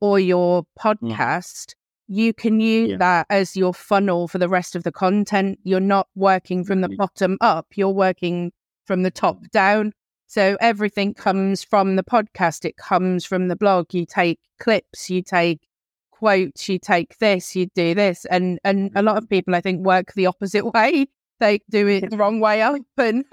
or 0.00 0.18
your 0.18 0.62
mm. 0.62 0.66
podcast, 0.80 1.74
you 2.10 2.34
can 2.34 2.58
use 2.58 2.90
yeah. 2.90 2.96
that 2.96 3.26
as 3.30 3.56
your 3.56 3.72
funnel 3.72 4.26
for 4.26 4.38
the 4.38 4.48
rest 4.48 4.74
of 4.74 4.82
the 4.82 4.90
content. 4.90 5.60
You're 5.62 5.78
not 5.78 6.08
working 6.16 6.64
from 6.64 6.80
the 6.80 6.88
bottom 6.88 7.38
up, 7.40 7.68
you're 7.76 7.88
working 7.88 8.50
from 8.84 9.04
the 9.04 9.12
top 9.12 9.40
mm. 9.40 9.50
down. 9.52 9.92
So 10.26 10.56
everything 10.60 11.14
comes 11.14 11.62
from 11.62 11.94
the 11.94 12.02
podcast, 12.02 12.64
it 12.64 12.76
comes 12.76 13.24
from 13.24 13.46
the 13.46 13.54
blog. 13.54 13.94
You 13.94 14.06
take 14.06 14.40
clips, 14.58 15.08
you 15.08 15.22
take 15.22 15.68
quotes, 16.10 16.68
you 16.68 16.80
take 16.80 17.16
this, 17.18 17.54
you 17.54 17.68
do 17.76 17.94
this. 17.94 18.24
And 18.24 18.58
and 18.64 18.90
a 18.96 19.02
lot 19.02 19.16
of 19.16 19.24
mm-hmm. 19.24 19.34
people 19.36 19.54
I 19.54 19.60
think 19.60 19.86
work 19.86 20.12
the 20.14 20.26
opposite 20.26 20.64
way. 20.74 21.06
They 21.38 21.60
do 21.70 21.86
it 21.86 22.10
the 22.10 22.16
wrong 22.16 22.40
way 22.40 22.60
up 22.60 22.82
and 22.98 23.24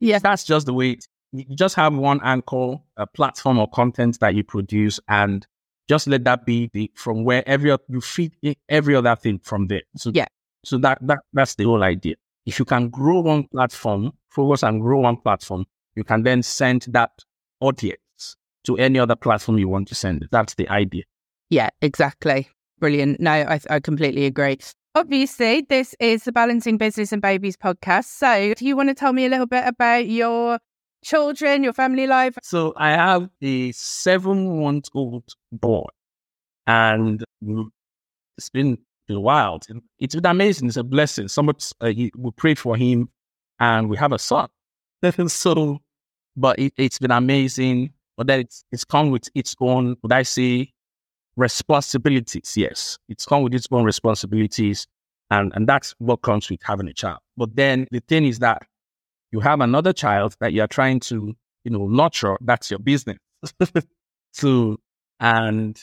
yeah, 0.00 0.18
that's 0.18 0.44
just 0.44 0.64
the 0.64 0.72
way 0.72 0.96
you 1.32 1.44
just 1.54 1.76
have 1.76 1.94
one 1.94 2.20
anchor, 2.24 2.76
a 2.96 3.06
platform 3.06 3.58
or 3.58 3.68
content 3.68 4.18
that 4.20 4.34
you 4.34 4.42
produce, 4.42 4.98
and 5.08 5.46
just 5.90 6.06
let 6.06 6.22
that 6.22 6.46
be 6.46 6.70
the 6.72 6.88
from 6.94 7.24
where 7.24 7.42
every 7.48 7.76
you 7.88 8.00
feed 8.00 8.32
every 8.68 8.94
other 8.94 9.16
thing 9.16 9.40
from 9.42 9.66
there. 9.66 9.82
So 9.96 10.12
yeah, 10.14 10.26
so 10.64 10.78
that 10.78 10.98
that 11.02 11.18
that's 11.32 11.56
the 11.56 11.64
whole 11.64 11.82
idea. 11.82 12.14
If 12.46 12.60
you 12.60 12.64
can 12.64 12.90
grow 12.90 13.20
one 13.20 13.44
platform, 13.48 14.12
focus 14.28 14.62
and 14.62 14.80
grow 14.80 15.00
one 15.00 15.16
platform, 15.16 15.66
you 15.96 16.04
can 16.04 16.22
then 16.22 16.44
send 16.44 16.82
that 16.90 17.10
audience 17.58 18.36
to 18.64 18.76
any 18.76 19.00
other 19.00 19.16
platform 19.16 19.58
you 19.58 19.68
want 19.68 19.88
to 19.88 19.96
send 19.96 20.22
it. 20.22 20.28
That's 20.30 20.54
the 20.54 20.68
idea. 20.68 21.02
Yeah, 21.48 21.70
exactly. 21.82 22.48
Brilliant. 22.78 23.18
No, 23.18 23.32
I, 23.32 23.60
I 23.68 23.80
completely 23.80 24.26
agree. 24.26 24.58
Obviously, 24.94 25.66
this 25.68 25.96
is 25.98 26.22
the 26.22 26.32
Balancing 26.32 26.78
Business 26.78 27.12
and 27.12 27.20
Babies 27.20 27.56
podcast. 27.56 28.04
So, 28.04 28.54
do 28.54 28.64
you 28.64 28.76
want 28.76 28.90
to 28.90 28.94
tell 28.94 29.12
me 29.12 29.26
a 29.26 29.28
little 29.28 29.46
bit 29.46 29.64
about 29.66 30.08
your 30.08 30.60
children, 31.02 31.62
your 31.64 31.72
family 31.72 32.06
life? 32.06 32.36
So 32.42 32.72
I 32.76 32.90
have 32.90 33.28
a 33.42 33.72
seven 33.72 34.60
month 34.60 34.88
old 34.94 35.24
boy, 35.52 35.86
and 36.66 37.24
it's 37.42 38.50
been 38.50 38.78
wild. 39.08 39.66
It's 39.98 40.14
been 40.14 40.26
amazing. 40.26 40.68
It's 40.68 40.76
a 40.76 40.84
blessing. 40.84 41.28
Someone 41.28 41.56
uh, 41.80 41.92
we 41.94 42.30
prayed 42.36 42.58
for 42.58 42.76
him, 42.76 43.08
and 43.58 43.88
we 43.88 43.96
have 43.96 44.12
a 44.12 44.18
son. 44.18 44.48
so, 45.28 45.78
but 46.36 46.58
it, 46.58 46.72
has 46.78 46.98
been 46.98 47.10
amazing. 47.10 47.92
But 48.16 48.26
then 48.26 48.40
it's 48.40 48.64
it's 48.70 48.84
come 48.84 49.10
with 49.10 49.28
its 49.34 49.56
own, 49.60 49.96
would 50.02 50.12
I 50.12 50.22
say, 50.22 50.72
responsibilities. 51.36 52.54
Yes, 52.56 52.98
it's 53.08 53.24
come 53.24 53.42
with 53.42 53.54
its 53.54 53.66
own 53.70 53.84
responsibilities, 53.84 54.86
and 55.30 55.52
and 55.54 55.66
that's 55.66 55.94
what 55.98 56.22
comes 56.22 56.50
with 56.50 56.60
having 56.62 56.88
a 56.88 56.92
child. 56.92 57.20
But 57.36 57.56
then 57.56 57.86
the 57.90 58.00
thing 58.00 58.26
is 58.26 58.38
that 58.40 58.62
you 59.32 59.40
have 59.40 59.60
another 59.60 59.92
child 59.92 60.36
that 60.40 60.52
you're 60.52 60.66
trying 60.66 61.00
to, 61.00 61.34
you 61.64 61.70
know, 61.70 61.86
nurture, 61.86 62.36
that's 62.40 62.70
your 62.70 62.80
business. 62.80 63.18
so, 64.32 64.78
and 65.20 65.80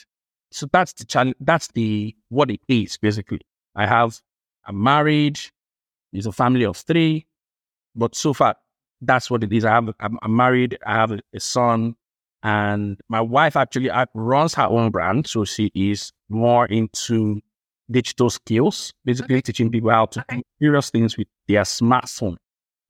so 0.52 0.68
that's 0.72 0.94
the 0.94 1.06
challenge. 1.06 1.36
That's 1.40 1.68
the, 1.70 2.16
what 2.30 2.52
it 2.52 2.62
is 2.68 2.98
basically. 2.98 3.42
I 3.76 3.86
have, 3.86 4.20
a 4.68 4.74
marriage. 4.74 5.52
It's 6.14 6.26
a 6.26 6.32
family 6.32 6.66
of 6.66 6.78
three, 6.78 7.26
but 7.96 8.16
so 8.16 8.34
far 8.34 8.56
that's 9.02 9.30
what 9.30 9.44
it 9.44 9.52
is. 9.52 9.66
I 9.66 9.72
have, 9.72 9.90
I'm, 10.00 10.20
I'm 10.22 10.36
married. 10.36 10.78
I 10.86 10.94
have 10.94 11.12
a, 11.12 11.20
a, 11.34 11.40
son 11.40 11.96
and 12.44 13.00
my 13.10 13.22
wife 13.22 13.56
actually 13.56 13.90
uh, 13.90 14.06
runs 14.14 14.54
her 14.56 14.66
own 14.66 14.92
brand. 14.92 15.28
So 15.28 15.46
she 15.46 15.72
is 15.74 16.12
more 16.30 16.66
into 16.66 17.42
digital 17.90 18.30
skills, 18.30 18.94
basically 19.06 19.42
teaching 19.42 19.72
people 19.72 19.90
how 19.90 20.08
to 20.08 20.26
do 20.30 20.42
various 20.60 20.90
things 20.90 21.18
with 21.18 21.28
their 21.48 21.64
smartphone. 21.64 22.38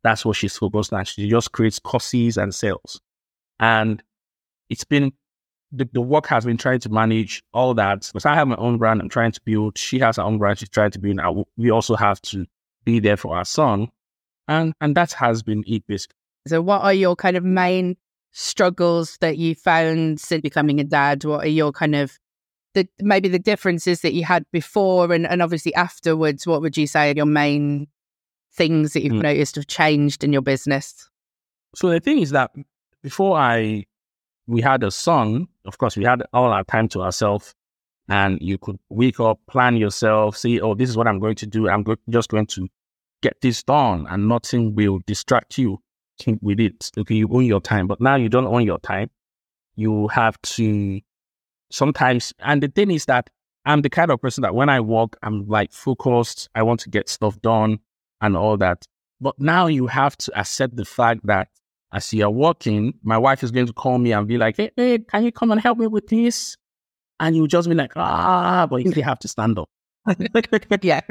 That's 0.04 0.26
what 0.26 0.36
she's 0.36 0.58
focused 0.58 0.94
on. 0.94 1.06
She 1.06 1.30
just 1.30 1.52
creates 1.52 1.80
courses 1.80 2.38
and 2.38 2.54
sales. 2.54 3.02
And 3.60 4.04
it's 4.70 4.84
been 4.84 5.14
the, 5.72 5.90
the 5.92 6.02
work 6.02 6.28
has 6.28 6.46
been 6.46 6.58
trying 6.58 6.80
to 6.80 6.90
manage 6.90 7.44
all 7.54 7.74
that 7.74 8.08
because 8.08 8.26
I 8.26 8.36
have 8.36 8.48
my 8.48 8.56
own 8.56 8.78
brand 8.78 9.02
I'm 9.02 9.10
trying 9.10 9.32
to 9.34 9.42
build. 9.44 9.78
She 9.78 10.00
has 10.00 10.18
her 10.18 10.24
own 10.24 10.38
brand 10.38 10.60
she's 10.60 10.70
trying 10.70 10.92
to 10.92 11.00
build. 11.00 11.18
Now 11.18 11.46
we 11.58 11.72
also 11.72 11.96
have 11.96 12.22
to 12.24 12.46
be 12.86 13.00
there 13.00 13.18
for 13.18 13.36
our 13.36 13.46
son. 13.46 13.90
And 14.48 14.74
and 14.80 14.96
that 14.96 15.12
has 15.14 15.44
been 15.44 15.64
it 15.68 15.86
basically. 15.88 16.16
So 16.48 16.62
what 16.62 16.82
are 16.82 16.94
your 16.94 17.16
kind 17.16 17.36
of 17.36 17.44
main 17.44 17.98
struggles 18.32 19.18
that 19.20 19.38
you 19.38 19.56
found 19.56 20.20
since 20.20 20.42
becoming 20.42 20.80
a 20.80 20.84
dad? 20.84 21.26
What 21.26 21.44
are 21.44 21.50
your 21.50 21.72
kind 21.72 21.96
of 21.96 22.18
the 22.74 22.88
maybe 23.00 23.28
the 23.28 23.40
differences 23.40 24.02
that 24.02 24.14
you 24.14 24.24
had 24.24 24.46
before 24.52 25.12
and, 25.12 25.28
and 25.28 25.42
obviously 25.42 25.74
afterwards? 25.76 26.48
What 26.48 26.62
would 26.62 26.78
you 26.78 26.88
say 26.88 27.12
are 27.12 27.16
your 27.16 27.26
main 27.26 27.88
things 28.58 28.94
that 28.94 29.04
you've 29.04 29.14
mm. 29.14 29.22
noticed 29.22 29.56
have 29.56 29.68
changed 29.68 30.24
in 30.24 30.34
your 30.34 30.42
business? 30.42 31.10
So 31.76 31.90
the 31.90 32.00
thing 32.00 32.20
is 32.20 32.32
that 32.32 32.52
before 33.04 33.38
I 33.38 33.86
we 34.48 34.62
had 34.62 34.84
a 34.84 34.92
son, 34.92 35.48
of 35.66 35.78
course, 35.78 35.98
we 35.98 36.06
had 36.06 36.24
all 36.34 36.52
our 36.52 36.64
time 36.64 36.88
to 36.90 37.02
ourselves, 37.02 37.54
and 38.10 38.40
you 38.42 38.58
could 38.58 38.80
wake 38.90 39.20
up, 39.20 39.40
plan 39.48 39.76
yourself, 39.78 40.38
say, 40.38 40.60
"Oh, 40.60 40.74
this 40.74 40.90
is 40.90 40.98
what 40.98 41.08
I'm 41.08 41.20
going 41.20 41.36
to 41.36 41.46
do. 41.46 41.70
I'm 41.70 41.84
go- 41.84 41.98
just 42.10 42.30
going 42.30 42.48
to 42.48 42.68
get 43.22 43.40
this 43.42 43.64
done, 43.64 44.08
and 44.10 44.28
nothing 44.28 44.74
will 44.76 45.00
distract 45.06 45.58
you 45.58 45.80
with 46.42 46.60
it. 46.60 46.92
Okay, 46.98 47.16
you 47.16 47.28
own 47.32 47.46
your 47.46 47.62
time, 47.62 47.88
but 47.88 48.02
now 48.02 48.16
you 48.16 48.30
don't 48.30 48.48
own 48.48 48.66
your 48.66 48.80
time. 48.80 49.10
You 49.76 50.08
have 50.08 50.42
to 50.42 51.02
sometimes, 51.72 52.34
and 52.40 52.64
the 52.64 52.70
thing 52.70 52.92
is 52.92 53.06
that 53.06 53.30
I'm 53.66 53.82
the 53.82 53.90
kind 53.90 54.10
of 54.10 54.22
person 54.22 54.42
that 54.44 54.56
when 54.56 54.70
I 54.70 54.80
walk, 54.80 55.18
I'm 55.22 55.46
like 55.48 55.74
focused. 55.74 56.50
I 56.56 56.64
want 56.64 56.80
to 56.82 56.90
get 56.90 57.10
stuff 57.10 57.40
done 57.42 57.80
and 58.22 58.38
all 58.38 58.58
that. 58.58 58.86
But 59.20 59.40
now 59.40 59.68
you 59.68 59.88
have 59.88 60.16
to 60.18 60.40
accept 60.40 60.76
the 60.76 60.86
fact 60.86 61.26
that 61.26 61.50
as 61.94 62.14
you 62.14 62.24
are 62.26 62.32
walking, 62.32 62.94
my 63.04 63.18
wife 63.18 63.44
is 63.44 63.52
going 63.52 63.68
to 63.68 63.74
call 63.74 63.98
me 63.98 64.12
and 64.12 64.28
be 64.28 64.38
like, 64.38 64.58
hey, 64.58 64.72
hey, 64.76 65.00
can 65.00 65.24
you 65.24 65.32
come 65.32 65.52
and 65.52 65.62
help 65.62 65.78
me 65.78 65.88
with 65.88 66.08
this? 66.08 66.58
And 67.20 67.36
you 67.36 67.48
just 67.48 67.68
be 67.68 67.76
like, 67.76 67.94
ah, 67.96 68.68
but 68.70 68.78
you 68.78 68.92
still 68.92 69.04
have 69.04 69.20
to 69.20 69.28
stand 69.28 69.58
up. 69.58 69.70
yeah. 70.82 71.02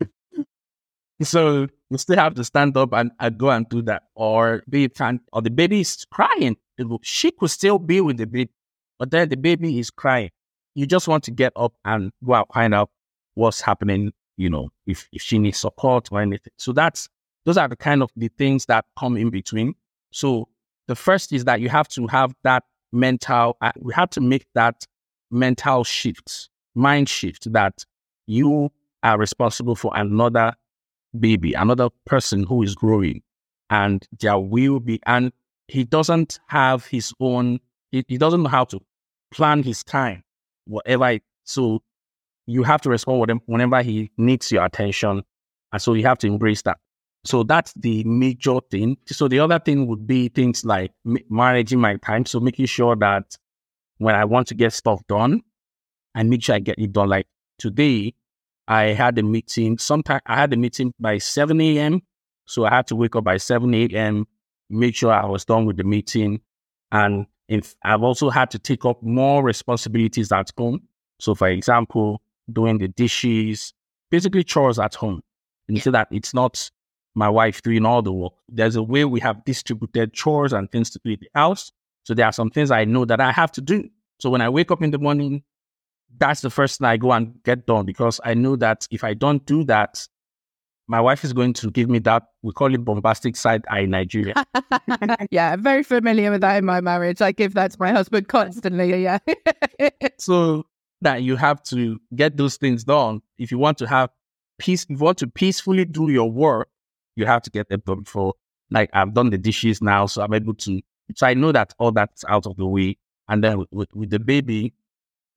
so 1.22 1.68
you 1.90 1.98
still 1.98 2.16
have 2.16 2.34
to 2.34 2.44
stand 2.44 2.76
up 2.76 2.92
and, 2.92 3.10
and 3.18 3.38
go 3.38 3.50
and 3.50 3.68
do 3.68 3.82
that. 3.82 4.02
Or 4.14 4.62
be 4.68 4.88
can 4.88 5.20
or 5.32 5.42
the 5.42 5.50
baby 5.50 5.80
is 5.80 6.04
crying. 6.10 6.56
She 7.02 7.30
could 7.30 7.50
still 7.50 7.78
be 7.78 8.00
with 8.00 8.18
the 8.18 8.26
baby, 8.26 8.50
but 8.98 9.10
then 9.10 9.28
the 9.28 9.36
baby 9.36 9.78
is 9.78 9.90
crying. 9.90 10.30
You 10.74 10.86
just 10.86 11.08
want 11.08 11.24
to 11.24 11.30
get 11.30 11.52
up 11.56 11.74
and 11.84 12.12
go 12.24 12.34
out 12.34 12.48
find 12.52 12.74
out 12.74 12.90
what's 13.34 13.60
happening, 13.60 14.12
you 14.38 14.48
know, 14.48 14.70
if, 14.86 15.06
if 15.12 15.20
she 15.20 15.38
needs 15.38 15.58
support 15.58 16.08
or 16.10 16.22
anything. 16.22 16.52
So 16.56 16.72
that's 16.72 17.08
those 17.44 17.58
are 17.58 17.68
the 17.68 17.76
kind 17.76 18.02
of 18.02 18.10
the 18.16 18.28
things 18.38 18.66
that 18.66 18.86
come 18.98 19.16
in 19.16 19.30
between. 19.30 19.74
So 20.10 20.48
the 20.86 20.94
first 20.94 21.32
is 21.32 21.44
that 21.44 21.60
you 21.60 21.68
have 21.68 21.88
to 21.88 22.06
have 22.06 22.34
that 22.44 22.64
mental, 22.92 23.56
uh, 23.60 23.72
we 23.78 23.92
have 23.94 24.10
to 24.10 24.20
make 24.20 24.46
that 24.54 24.86
mental 25.30 25.84
shift, 25.84 26.48
mind 26.74 27.08
shift 27.08 27.52
that 27.52 27.84
you 28.26 28.70
are 29.02 29.18
responsible 29.18 29.74
for 29.74 29.92
another 29.94 30.52
baby, 31.18 31.52
another 31.52 31.90
person 32.06 32.44
who 32.44 32.62
is 32.62 32.74
growing. 32.74 33.22
And 33.70 34.06
there 34.20 34.38
will 34.38 34.80
be, 34.80 35.00
and 35.06 35.32
he 35.66 35.84
doesn't 35.84 36.38
have 36.46 36.86
his 36.86 37.12
own, 37.20 37.60
he, 37.90 38.04
he 38.08 38.18
doesn't 38.18 38.42
know 38.42 38.48
how 38.48 38.64
to 38.64 38.80
plan 39.30 39.62
his 39.62 39.82
time, 39.84 40.22
whatever. 40.66 41.10
It, 41.10 41.22
so 41.44 41.82
you 42.48 42.62
have 42.62 42.80
to 42.80 42.88
respond 42.88 43.20
with 43.20 43.30
him 43.30 43.40
whenever 43.44 43.82
he 43.82 44.10
needs 44.16 44.50
your 44.50 44.64
attention. 44.64 45.22
And 45.70 45.82
so 45.82 45.92
you 45.92 46.04
have 46.06 46.16
to 46.18 46.26
embrace 46.26 46.62
that. 46.62 46.78
So 47.24 47.42
that's 47.42 47.74
the 47.74 48.02
major 48.04 48.58
thing. 48.70 48.96
So 49.06 49.28
the 49.28 49.40
other 49.40 49.58
thing 49.58 49.86
would 49.86 50.06
be 50.06 50.28
things 50.30 50.64
like 50.64 50.92
managing 51.28 51.78
my 51.78 51.96
time. 51.96 52.24
So 52.24 52.40
making 52.40 52.64
sure 52.64 52.96
that 52.96 53.36
when 53.98 54.14
I 54.14 54.24
want 54.24 54.48
to 54.48 54.54
get 54.54 54.72
stuff 54.72 55.02
done, 55.08 55.42
I 56.14 56.22
make 56.22 56.42
sure 56.42 56.54
I 56.54 56.60
get 56.60 56.78
it 56.78 56.90
done. 56.90 57.10
Like 57.10 57.26
today, 57.58 58.14
I 58.66 58.94
had 58.94 59.18
a 59.18 59.22
meeting. 59.22 59.76
Sometime 59.76 60.20
I 60.24 60.36
had 60.36 60.52
a 60.54 60.56
meeting 60.56 60.94
by 60.98 61.18
7 61.18 61.60
a.m. 61.60 62.00
So 62.46 62.64
I 62.64 62.70
had 62.70 62.86
to 62.86 62.96
wake 62.96 63.14
up 63.14 63.24
by 63.24 63.36
7 63.36 63.74
a.m., 63.74 64.26
make 64.70 64.94
sure 64.94 65.12
I 65.12 65.26
was 65.26 65.44
done 65.44 65.66
with 65.66 65.76
the 65.76 65.84
meeting. 65.84 66.40
And 66.92 67.26
if 67.46 67.76
I've 67.84 68.02
also 68.02 68.30
had 68.30 68.50
to 68.52 68.58
take 68.58 68.86
up 68.86 69.02
more 69.02 69.42
responsibilities 69.42 70.32
at 70.32 70.50
home. 70.56 70.80
So 71.20 71.34
for 71.34 71.48
example, 71.48 72.22
doing 72.52 72.78
the 72.78 72.88
dishes, 72.88 73.72
basically 74.10 74.44
chores 74.44 74.78
at 74.78 74.94
home. 74.94 75.22
And 75.68 75.76
yeah. 75.76 75.82
so 75.82 75.90
that 75.92 76.08
it's 76.10 76.32
not 76.34 76.70
my 77.14 77.28
wife 77.28 77.62
doing 77.62 77.84
all 77.84 78.02
the 78.02 78.12
work. 78.12 78.32
There's 78.48 78.76
a 78.76 78.82
way 78.82 79.04
we 79.04 79.20
have 79.20 79.44
distributed 79.44 80.12
chores 80.12 80.52
and 80.52 80.70
things 80.70 80.90
to 80.90 81.00
do 81.04 81.10
in 81.10 81.18
the 81.20 81.28
house. 81.34 81.72
So 82.04 82.14
there 82.14 82.26
are 82.26 82.32
some 82.32 82.50
things 82.50 82.70
I 82.70 82.84
know 82.84 83.04
that 83.04 83.20
I 83.20 83.32
have 83.32 83.52
to 83.52 83.60
do. 83.60 83.88
So 84.20 84.30
when 84.30 84.40
I 84.40 84.48
wake 84.48 84.70
up 84.70 84.82
in 84.82 84.90
the 84.90 84.98
morning, 84.98 85.42
that's 86.16 86.40
the 86.40 86.50
first 86.50 86.78
thing 86.78 86.86
I 86.86 86.96
go 86.96 87.12
and 87.12 87.34
get 87.44 87.66
done 87.66 87.84
because 87.84 88.20
I 88.24 88.34
know 88.34 88.56
that 88.56 88.86
if 88.90 89.04
I 89.04 89.14
don't 89.14 89.44
do 89.44 89.64
that, 89.64 90.06
my 90.86 91.00
wife 91.02 91.22
is 91.22 91.34
going 91.34 91.52
to 91.52 91.70
give 91.70 91.90
me 91.90 91.98
that 92.00 92.22
we 92.42 92.52
call 92.52 92.72
it 92.72 92.82
bombastic 92.82 93.36
side 93.36 93.62
eye 93.68 93.80
in 93.80 93.90
Nigeria. 93.90 94.32
yeah, 95.30 95.54
very 95.56 95.82
familiar 95.82 96.30
with 96.30 96.40
that 96.40 96.56
in 96.56 96.64
my 96.64 96.80
marriage. 96.80 97.20
I 97.20 97.32
give 97.32 97.52
that 97.54 97.72
to 97.72 97.76
my 97.78 97.92
husband 97.92 98.28
constantly. 98.28 99.02
Yeah. 99.02 99.18
so 100.18 100.64
that 101.00 101.22
you 101.22 101.36
have 101.36 101.62
to 101.64 102.00
get 102.14 102.36
those 102.36 102.56
things 102.56 102.84
done. 102.84 103.20
If 103.38 103.50
you 103.50 103.58
want 103.58 103.78
to 103.78 103.86
have 103.86 104.10
peace, 104.58 104.84
if 104.84 104.90
you 104.90 104.96
want 104.96 105.18
to 105.18 105.26
peacefully 105.26 105.84
do 105.84 106.10
your 106.10 106.30
work, 106.30 106.68
you 107.16 107.26
have 107.26 107.42
to 107.42 107.50
get 107.50 107.68
them 107.68 107.82
done 107.86 108.00
before. 108.00 108.34
Like 108.70 108.90
I've 108.92 109.14
done 109.14 109.30
the 109.30 109.38
dishes 109.38 109.80
now, 109.80 110.06
so 110.06 110.22
I'm 110.22 110.34
able 110.34 110.54
to. 110.54 110.80
So 111.14 111.26
I 111.26 111.34
know 111.34 111.52
that 111.52 111.74
all 111.78 111.92
that's 111.92 112.24
out 112.28 112.46
of 112.46 112.56
the 112.56 112.66
way. 112.66 112.96
And 113.28 113.42
then 113.42 113.58
with, 113.58 113.68
with, 113.72 113.94
with 113.94 114.10
the 114.10 114.18
baby, 114.18 114.74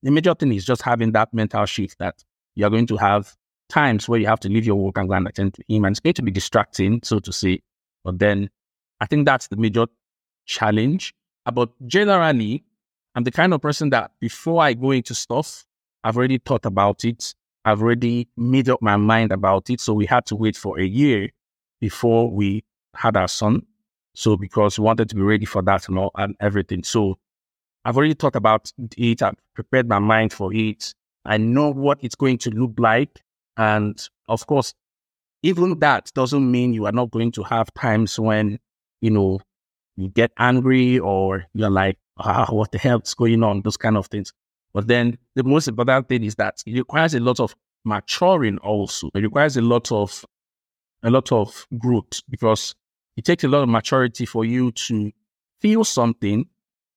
the 0.04 0.12
major 0.12 0.34
thing 0.34 0.54
is 0.54 0.66
just 0.66 0.82
having 0.82 1.12
that 1.14 1.34
mental 1.34 1.66
shift 1.66 1.98
that 2.00 2.24
you're 2.56 2.70
going 2.70 2.88
to 2.88 2.98
have 2.98 3.36
times 3.70 4.10
where 4.10 4.20
you 4.20 4.28
have 4.28 4.40
to 4.42 4.50
leave 4.50 4.66
your 4.66 4.76
work 4.76 4.98
and 4.98 5.08
go 5.08 5.16
and 5.16 5.28
attend 5.28 5.54
to 5.54 5.64
him. 5.68 5.86
And 5.86 5.94
it's 5.94 6.00
going 6.00 6.14
to 6.16 6.22
be 6.22 6.32
distracting, 6.32 7.02
so 7.04 7.20
to 7.20 7.32
say. 7.32 7.62
But 8.04 8.20
then 8.20 8.50
I 9.00 9.06
think 9.06 9.26
that's 9.26 9.48
the 9.48 9.56
major 9.56 9.88
challenge. 10.46 11.14
But 11.54 11.70
generally, 11.88 12.64
I'm 13.16 13.24
the 13.24 13.32
kind 13.32 13.54
of 13.54 13.62
person 13.62 13.90
that 13.90 14.12
before 14.20 14.62
I 14.64 14.74
go 14.74 14.92
into 14.92 15.14
stuff, 15.14 15.66
I've 16.04 16.18
already 16.18 16.38
thought 16.38 16.66
about 16.66 17.04
it. 17.04 17.34
I've 17.66 17.82
already 17.82 18.28
made 18.38 18.70
up 18.70 18.82
my 18.82 18.96
mind 18.98 19.32
about 19.32 19.70
it. 19.70 19.82
So 19.82 19.94
we 19.94 20.06
had 20.06 20.26
to 20.28 20.36
wait 20.36 20.56
for 20.56 20.80
a 20.80 20.86
year 20.86 21.30
before 21.80 22.32
we 22.32 22.64
had 22.96 23.18
our 23.18 23.28
son. 23.28 23.64
So 24.16 24.36
because 24.36 24.80
we 24.80 24.86
wanted 24.86 25.10
to 25.10 25.16
be 25.16 25.22
ready 25.22 25.46
for 25.46 25.62
that 25.64 25.88
and 25.88 25.98
all 25.98 26.12
and 26.16 26.36
everything. 26.40 26.84
So 26.84 27.18
I've 27.86 27.98
already 27.98 28.14
thought 28.14 28.36
about 28.36 28.72
it. 28.98 29.22
I've 29.22 29.36
prepared 29.56 29.88
my 29.88 30.00
mind 30.00 30.34
for 30.34 30.54
it. 30.54 30.94
I 31.26 31.38
know 31.38 31.72
what 31.72 32.00
it's 32.02 32.16
going 32.16 32.38
to 32.40 32.50
look 32.50 32.74
like. 32.78 33.22
And 33.58 34.02
of 34.28 34.48
course, 34.48 34.74
even 35.44 35.80
that 35.80 36.12
doesn't 36.14 36.50
mean 36.50 36.74
you 36.74 36.86
are 36.86 36.92
not 36.92 37.12
going 37.12 37.32
to 37.34 37.44
have 37.44 37.74
times 37.74 38.20
when, 38.20 38.60
you 39.02 39.12
know, 39.12 39.40
you 39.98 40.10
get 40.10 40.32
angry 40.38 41.00
or 41.00 41.46
you're 41.54 41.70
like, 41.70 41.98
ah, 42.18 42.48
what 42.50 42.72
the 42.72 42.78
hell 42.78 43.02
is 43.04 43.14
going 43.14 43.44
on? 43.44 43.62
Those 43.62 43.78
kind 43.78 43.98
of 43.98 44.08
things. 44.08 44.34
But 44.74 44.88
then 44.88 45.18
the 45.36 45.44
most 45.44 45.68
important 45.68 46.08
thing 46.08 46.24
is 46.24 46.36
that 46.36 46.64
it 46.66 46.78
requires 46.78 47.14
a 47.14 47.20
lot 47.20 47.40
of 47.40 47.56
maturing 47.84 48.58
also. 48.60 49.10
It 49.14 49.22
requires 49.22 49.58
a 49.58 49.62
lot 49.62 49.92
of 49.92 50.24
a 51.04 51.10
lot 51.10 51.32
of 51.32 51.66
growth 51.78 52.22
because 52.30 52.76
it 53.18 53.26
takes 53.26 53.44
a 53.44 53.48
lot 53.48 53.64
of 53.64 53.70
maturity 53.70 54.26
for 54.26 54.46
you 54.46 54.72
to 54.72 55.12
feel 55.60 55.84
something, 55.84 56.46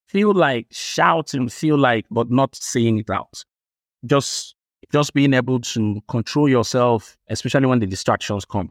feel 0.09 0.33
like 0.33 0.67
shouting, 0.71 1.49
feel 1.49 1.79
like, 1.79 2.07
but 2.11 2.31
not 2.31 2.55
saying 2.55 2.99
it 2.99 3.11
out. 3.11 3.45
Just, 4.07 4.55
just 4.93 5.15
being 5.15 5.35
able 5.35 5.61
to 5.61 6.01
control 6.09 6.49
yourself, 6.49 7.17
especially 7.29 7.67
when 7.67 7.81
the 7.81 7.87
distractions 7.87 8.45
come. 8.45 8.71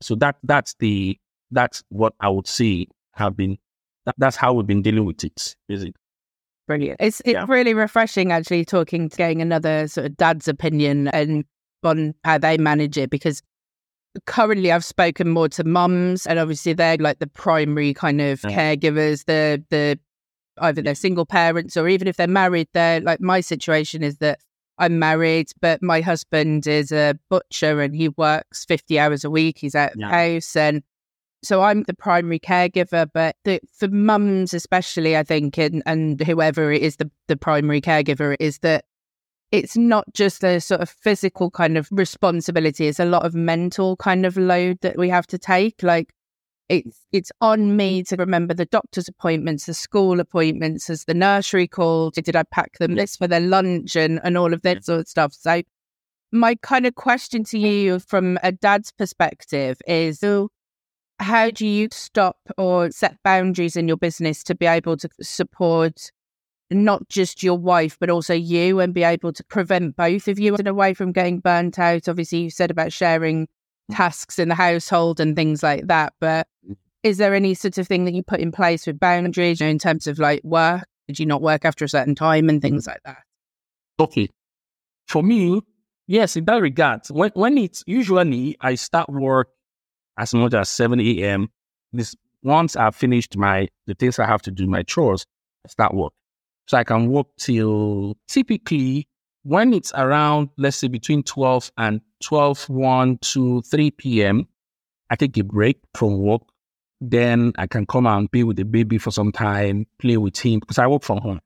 So 0.00 0.14
that, 0.16 0.36
that's 0.42 0.74
the, 0.78 1.18
that's 1.50 1.82
what 1.90 2.14
I 2.20 2.28
would 2.28 2.46
say 2.46 2.86
have 3.12 3.36
been, 3.36 3.58
that, 4.06 4.14
that's 4.18 4.36
how 4.36 4.52
we've 4.52 4.66
been 4.66 4.82
dealing 4.82 5.04
with 5.04 5.24
it, 5.24 5.56
is 5.68 5.84
it? 5.84 5.94
Brilliant. 6.66 6.98
It's, 7.00 7.20
it's 7.20 7.32
yeah. 7.32 7.44
really 7.48 7.74
refreshing 7.74 8.32
actually 8.32 8.64
talking, 8.64 9.08
getting 9.08 9.42
another 9.42 9.88
sort 9.88 10.06
of 10.06 10.16
dad's 10.16 10.48
opinion 10.48 11.08
and 11.08 11.44
on 11.82 12.14
how 12.24 12.38
they 12.38 12.56
manage 12.56 12.96
it 12.96 13.10
because 13.10 13.42
currently 14.26 14.70
I've 14.70 14.84
spoken 14.84 15.28
more 15.28 15.48
to 15.50 15.64
mums 15.64 16.26
and 16.26 16.38
obviously 16.38 16.72
they're 16.72 16.96
like 16.98 17.18
the 17.18 17.26
primary 17.26 17.94
kind 17.94 18.20
of 18.20 18.40
yeah. 18.44 18.50
caregivers, 18.50 19.24
the 19.24 19.62
the 19.70 19.98
either 20.58 20.82
they're 20.82 20.94
single 20.94 21.26
parents 21.26 21.76
or 21.76 21.88
even 21.88 22.06
if 22.06 22.16
they're 22.16 22.28
married, 22.28 22.68
they're 22.74 23.00
like 23.00 23.20
my 23.20 23.40
situation 23.40 24.02
is 24.02 24.18
that 24.18 24.38
I'm 24.78 24.98
married, 24.98 25.50
but 25.60 25.82
my 25.82 26.00
husband 26.00 26.66
is 26.66 26.92
a 26.92 27.18
butcher 27.28 27.80
and 27.80 27.94
he 27.94 28.08
works 28.10 28.64
50 28.64 28.98
hours 28.98 29.24
a 29.24 29.30
week. 29.30 29.58
He's 29.58 29.74
out 29.74 29.92
of 29.92 30.00
yeah. 30.00 30.08
the 30.08 30.34
house. 30.34 30.56
And 30.56 30.82
so 31.42 31.62
I'm 31.62 31.82
the 31.84 31.94
primary 31.94 32.38
caregiver. 32.38 33.08
But 33.12 33.36
the, 33.44 33.60
for 33.72 33.88
mums, 33.88 34.54
especially, 34.54 35.16
I 35.16 35.22
think, 35.22 35.58
and, 35.58 35.82
and 35.86 36.20
whoever 36.20 36.72
it 36.72 36.82
is 36.82 36.96
the, 36.96 37.10
the 37.28 37.36
primary 37.36 37.80
caregiver, 37.80 38.36
is 38.38 38.58
that 38.58 38.84
it's 39.50 39.76
not 39.76 40.06
just 40.14 40.42
a 40.42 40.60
sort 40.60 40.80
of 40.80 40.88
physical 40.88 41.50
kind 41.50 41.76
of 41.76 41.88
responsibility, 41.90 42.86
it's 42.86 43.00
a 43.00 43.04
lot 43.04 43.26
of 43.26 43.34
mental 43.34 43.96
kind 43.96 44.24
of 44.24 44.36
load 44.36 44.78
that 44.80 44.96
we 44.96 45.10
have 45.10 45.26
to 45.26 45.38
take. 45.38 45.82
Like 45.82 46.12
it's 46.70 47.04
it's 47.12 47.30
on 47.42 47.76
me 47.76 48.02
to 48.04 48.16
remember 48.16 48.54
the 48.54 48.64
doctor's 48.64 49.08
appointments, 49.08 49.66
the 49.66 49.74
school 49.74 50.20
appointments, 50.20 50.88
as 50.88 51.04
the 51.04 51.12
nursery 51.12 51.68
called, 51.68 52.14
did 52.14 52.34
I 52.34 52.44
pack 52.44 52.78
them 52.78 52.94
this 52.94 53.16
for 53.16 53.28
their 53.28 53.40
lunch 53.40 53.94
and, 53.94 54.20
and 54.24 54.38
all 54.38 54.54
of 54.54 54.62
that 54.62 54.84
sort 54.86 55.00
of 55.00 55.08
stuff. 55.08 55.34
So 55.34 55.62
my 56.32 56.54
kind 56.62 56.86
of 56.86 56.94
question 56.94 57.44
to 57.44 57.58
you 57.58 57.98
from 57.98 58.38
a 58.42 58.52
dad's 58.52 58.90
perspective 58.90 59.82
is 59.86 60.20
how 61.18 61.50
do 61.50 61.66
you 61.66 61.88
stop 61.92 62.38
or 62.56 62.90
set 62.90 63.16
boundaries 63.22 63.76
in 63.76 63.88
your 63.88 63.96
business 63.96 64.42
to 64.44 64.54
be 64.54 64.66
able 64.66 64.96
to 64.96 65.08
support 65.20 66.10
not 66.70 67.06
just 67.08 67.42
your 67.42 67.58
wife 67.58 67.98
but 68.00 68.08
also 68.08 68.32
you 68.32 68.80
and 68.80 68.94
be 68.94 69.02
able 69.02 69.32
to 69.32 69.44
prevent 69.44 69.94
both 69.94 70.26
of 70.26 70.38
you 70.38 70.56
away 70.66 70.94
from 70.94 71.12
getting 71.12 71.38
burnt 71.38 71.78
out? 71.78 72.08
Obviously 72.08 72.40
you 72.40 72.50
said 72.50 72.70
about 72.70 72.92
sharing 72.92 73.46
mm. 73.46 73.96
tasks 73.96 74.38
in 74.38 74.48
the 74.48 74.54
household 74.54 75.20
and 75.20 75.36
things 75.36 75.62
like 75.62 75.86
that 75.86 76.14
but 76.20 76.46
mm. 76.68 76.76
is 77.02 77.18
there 77.18 77.34
any 77.34 77.54
sort 77.54 77.78
of 77.78 77.86
thing 77.86 78.04
that 78.04 78.14
you 78.14 78.22
put 78.22 78.40
in 78.40 78.52
place 78.52 78.86
with 78.86 78.98
boundaries 78.98 79.60
you 79.60 79.66
know, 79.66 79.70
in 79.70 79.78
terms 79.78 80.06
of 80.06 80.18
like 80.18 80.42
work? 80.44 80.84
Did 81.08 81.18
you 81.18 81.26
not 81.26 81.42
work 81.42 81.64
after 81.64 81.84
a 81.84 81.88
certain 81.88 82.14
time 82.14 82.48
and 82.48 82.62
things 82.62 82.86
like 82.86 83.00
that? 83.04 83.22
Okay. 84.00 84.28
For 85.06 85.22
me 85.22 85.62
yes 86.06 86.36
in 86.36 86.44
that 86.44 86.60
regard 86.60 87.00
when, 87.10 87.30
when 87.34 87.56
it's 87.56 87.82
usually 87.86 88.56
i 88.60 88.74
start 88.74 89.08
work 89.08 89.48
as 90.18 90.34
much 90.34 90.54
as 90.54 90.68
7 90.68 91.00
a.m. 91.00 91.48
This 91.92 92.14
once 92.42 92.76
I've 92.76 92.96
finished 92.96 93.36
my 93.36 93.68
the 93.86 93.94
things 93.94 94.18
I 94.18 94.26
have 94.26 94.42
to 94.42 94.50
do, 94.50 94.66
my 94.66 94.82
chores, 94.82 95.26
I 95.64 95.68
start 95.68 95.94
work. 95.94 96.12
So 96.66 96.76
I 96.76 96.84
can 96.84 97.08
work 97.08 97.26
till 97.38 98.16
typically 98.28 99.06
when 99.44 99.72
it's 99.72 99.92
around, 99.94 100.50
let's 100.56 100.76
say 100.76 100.88
between 100.88 101.22
12 101.22 101.72
and 101.76 102.00
12, 102.22 102.68
1 102.68 103.18
to 103.18 103.62
3 103.62 103.90
p.m., 103.92 104.46
I 105.10 105.16
take 105.16 105.36
a 105.36 105.44
break 105.44 105.78
from 105.94 106.18
work. 106.18 106.42
Then 107.00 107.52
I 107.58 107.66
can 107.66 107.84
come 107.84 108.06
and 108.06 108.30
be 108.30 108.44
with 108.44 108.56
the 108.56 108.64
baby 108.64 108.98
for 108.98 109.10
some 109.10 109.32
time, 109.32 109.86
play 109.98 110.16
with 110.16 110.38
him 110.38 110.60
because 110.60 110.78
I 110.78 110.86
work 110.86 111.02
from 111.02 111.18
home. 111.18 111.40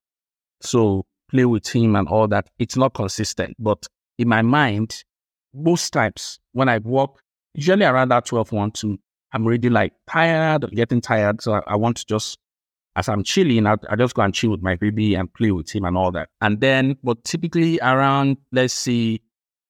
So 0.61 1.07
play 1.31 1.47
with 1.47 1.67
him 1.67 1.97
and 1.97 2.07
all 2.09 2.29
that. 2.29 2.51
It's 2.59 2.77
not 2.77 2.93
consistent, 2.93 3.57
but 3.59 3.87
in 4.19 4.29
my 4.29 4.43
mind, 4.43 5.03
most 5.55 5.91
times 5.91 6.39
when 6.53 6.69
I 6.69 6.79
work, 6.79 7.23
usually 7.57 7.85
around 7.85 8.11
that 8.11 8.27
12, 8.27 8.53
1, 8.53 8.71
2, 8.73 8.99
I'm 9.33 9.45
already 9.45 9.71
like 9.71 9.93
tired 10.09 10.65
or 10.65 10.69
getting 10.69 11.01
tired. 11.01 11.43
So 11.43 11.55
I, 11.55 11.63
I 11.67 11.77
want 11.77 11.97
to 11.99 12.07
just, 12.07 12.39
as 12.95 13.09
I'm 13.09 13.23
chilling, 13.23 13.67
I, 13.67 13.77
I 13.91 13.97
just 13.97 14.15
go 14.15 14.23
and 14.23 14.33
chill 14.33 14.51
with 14.51 14.63
my 14.63 14.77
baby 14.77 15.15
and 15.15 15.33
play 15.33 15.51
with 15.51 15.71
him 15.71 15.85
and 15.85 15.97
all 15.97 16.13
that. 16.13 16.29
And 16.41 16.61
then, 16.61 16.97
but 17.03 17.25
typically 17.25 17.79
around, 17.81 18.37
let's 18.53 18.75
say 18.75 19.21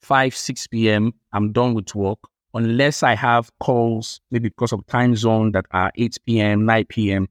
5, 0.03 0.35
6 0.35 0.67
p.m., 0.69 1.13
I'm 1.33 1.53
done 1.53 1.75
with 1.75 1.95
work. 1.95 2.19
Unless 2.55 3.03
I 3.03 3.15
have 3.15 3.51
calls, 3.61 4.21
maybe 4.31 4.49
because 4.49 4.73
of 4.73 4.87
time 4.87 5.15
zone 5.15 5.53
that 5.53 5.67
are 5.73 5.93
8 5.97 6.19
p.m., 6.27 6.65
9 6.65 6.85
p.m., 6.87 7.29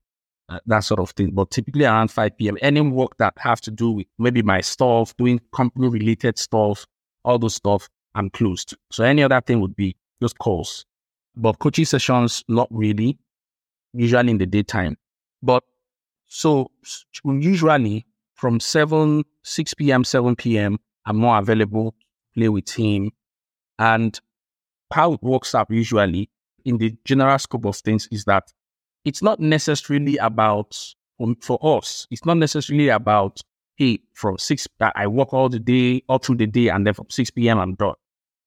uh, 0.49 0.59
that 0.67 0.81
sort 0.81 0.99
of 0.99 1.09
thing. 1.11 1.31
But 1.31 1.49
typically 1.49 1.85
around 1.85 2.11
5 2.11 2.37
p.m., 2.37 2.57
any 2.61 2.81
work 2.81 3.17
that 3.17 3.33
have 3.37 3.59
to 3.61 3.71
do 3.71 3.91
with 3.91 4.07
maybe 4.19 4.41
my 4.41 4.61
stuff, 4.61 5.15
doing 5.17 5.41
company 5.51 5.87
related 5.87 6.37
stuff, 6.37 6.85
all 7.23 7.39
those 7.39 7.55
stuff, 7.55 7.89
I'm 8.13 8.29
closed. 8.29 8.75
So 8.91 9.03
any 9.03 9.23
other 9.23 9.41
thing 9.41 9.61
would 9.61 9.75
be 9.75 9.95
just 10.21 10.37
calls. 10.37 10.85
But 11.35 11.59
coaching 11.59 11.85
sessions, 11.85 12.43
not 12.47 12.67
really, 12.71 13.17
usually 13.93 14.31
in 14.31 14.37
the 14.37 14.45
daytime. 14.45 14.97
But 15.43 15.63
so 16.27 16.71
usually 17.23 18.05
from 18.35 18.59
7, 18.59 19.23
6 19.43 19.73
p.m., 19.75 20.03
7 20.03 20.35
p.m., 20.35 20.77
I'm 21.05 21.17
more 21.17 21.37
available, 21.37 21.95
play 22.35 22.49
with 22.49 22.69
him. 22.71 23.11
And 23.79 24.19
how 24.91 25.13
it 25.13 25.23
works 25.23 25.53
up 25.55 25.71
usually 25.71 26.29
in 26.63 26.77
the 26.77 26.95
general 27.05 27.37
scope 27.39 27.65
of 27.65 27.75
things 27.77 28.07
is 28.11 28.25
that 28.25 28.51
it's 29.03 29.21
not 29.21 29.39
necessarily 29.39 30.17
about, 30.17 30.77
um, 31.19 31.35
for 31.41 31.59
us, 31.61 32.07
it's 32.09 32.25
not 32.25 32.37
necessarily 32.37 32.89
about, 32.89 33.39
hey, 33.75 33.99
from 34.13 34.37
6, 34.37 34.67
I 34.81 35.07
work 35.07 35.33
all 35.33 35.49
the 35.49 35.59
day, 35.59 36.01
all 36.09 36.17
through 36.17 36.37
the 36.37 36.47
day, 36.47 36.69
and 36.69 36.87
then 36.87 36.93
from 36.93 37.09
6 37.09 37.29
p.m., 37.31 37.59
I'm 37.59 37.75
done. 37.75 37.93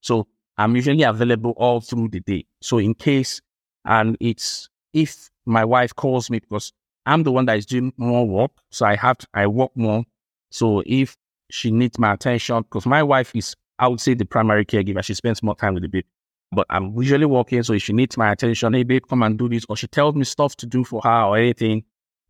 So 0.00 0.26
I'm 0.58 0.74
usually 0.74 1.04
available 1.04 1.52
all 1.56 1.80
through 1.80 2.08
the 2.08 2.20
day. 2.20 2.44
So 2.60 2.78
in 2.78 2.94
case, 2.94 3.40
and 3.84 4.16
it's 4.20 4.68
if 4.92 5.30
my 5.46 5.64
wife 5.64 5.94
calls 5.94 6.30
me 6.30 6.40
because 6.40 6.72
I'm 7.06 7.22
the 7.22 7.32
one 7.32 7.46
that 7.46 7.56
is 7.56 7.66
doing 7.66 7.92
more 7.96 8.26
work, 8.26 8.50
so 8.70 8.84
I 8.84 8.96
have 8.96 9.18
to, 9.18 9.26
I 9.32 9.46
work 9.46 9.70
more. 9.76 10.04
So 10.50 10.82
if 10.84 11.16
she 11.50 11.70
needs 11.70 11.98
my 11.98 12.12
attention, 12.12 12.62
because 12.62 12.86
my 12.86 13.02
wife 13.02 13.34
is, 13.34 13.54
I 13.78 13.88
would 13.88 14.00
say, 14.00 14.14
the 14.14 14.24
primary 14.24 14.66
caregiver, 14.66 15.02
she 15.02 15.14
spends 15.14 15.42
more 15.42 15.54
time 15.54 15.74
with 15.74 15.84
the 15.84 15.88
baby. 15.88 16.06
But 16.50 16.66
I'm 16.70 16.94
usually 16.96 17.26
working, 17.26 17.62
so 17.62 17.74
if 17.74 17.82
she 17.82 17.92
needs 17.92 18.16
my 18.16 18.32
attention, 18.32 18.72
hey 18.74 18.82
babe, 18.82 19.04
come 19.08 19.22
and 19.22 19.38
do 19.38 19.48
this, 19.48 19.64
or 19.68 19.76
she 19.76 19.86
tells 19.86 20.14
me 20.14 20.24
stuff 20.24 20.56
to 20.56 20.66
do 20.66 20.82
for 20.82 21.00
her 21.02 21.22
or 21.24 21.36
anything, 21.38 21.84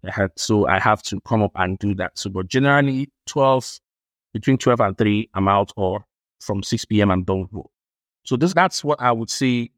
had, 0.05 0.33
so 0.37 0.67
I 0.67 0.79
have 0.79 1.03
to 1.05 1.21
come 1.21 1.43
up 1.43 1.53
and 1.55 1.79
do 1.79 1.95
that. 1.97 2.19
So, 2.19 2.31
but 2.31 2.49
generally, 2.49 3.11
12, 3.27 3.81
between 4.35 4.59
12 4.59 4.81
and 4.81 4.99
3, 4.99 5.31
I'm 5.35 5.49
out, 5.49 5.73
or 5.77 6.05
from 6.41 6.63
6 6.63 6.85
p.m., 6.85 7.11
I'm 7.11 7.25
done 7.25 7.49
work. 7.51 7.67
So 8.29 8.37
this 8.37 8.53
that's 8.53 8.85
what 8.85 9.01
I 9.01 9.11
would 9.11 9.31
say 9.31 9.71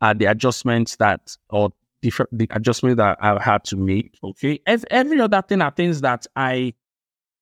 are 0.00 0.12
the 0.12 0.24
adjustments 0.24 0.96
that 0.96 1.36
or 1.48 1.72
different 2.02 2.36
the 2.36 2.48
adjustments 2.50 2.96
that 2.96 3.18
I 3.20 3.40
had 3.40 3.62
to 3.66 3.76
make. 3.76 4.18
Okay. 4.22 4.58
Every, 4.66 4.90
every 4.90 5.20
other 5.20 5.40
thing 5.42 5.62
are 5.62 5.70
things 5.70 6.00
that 6.00 6.26
I 6.34 6.74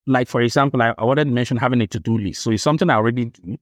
like 0.07 0.29
for 0.29 0.43
example, 0.43 0.83
I, 0.83 0.95
I 0.99 1.05
wanted 1.05 1.25
to 1.25 1.31
mention 1.31 1.57
having 1.57 1.81
a 1.81 1.87
to-do 1.87 2.19
list. 2.19 2.43
So 2.43 2.51
it's 2.51 2.63
something 2.63 2.91
I 2.91 2.97
already 2.97 3.25
do 3.25 3.57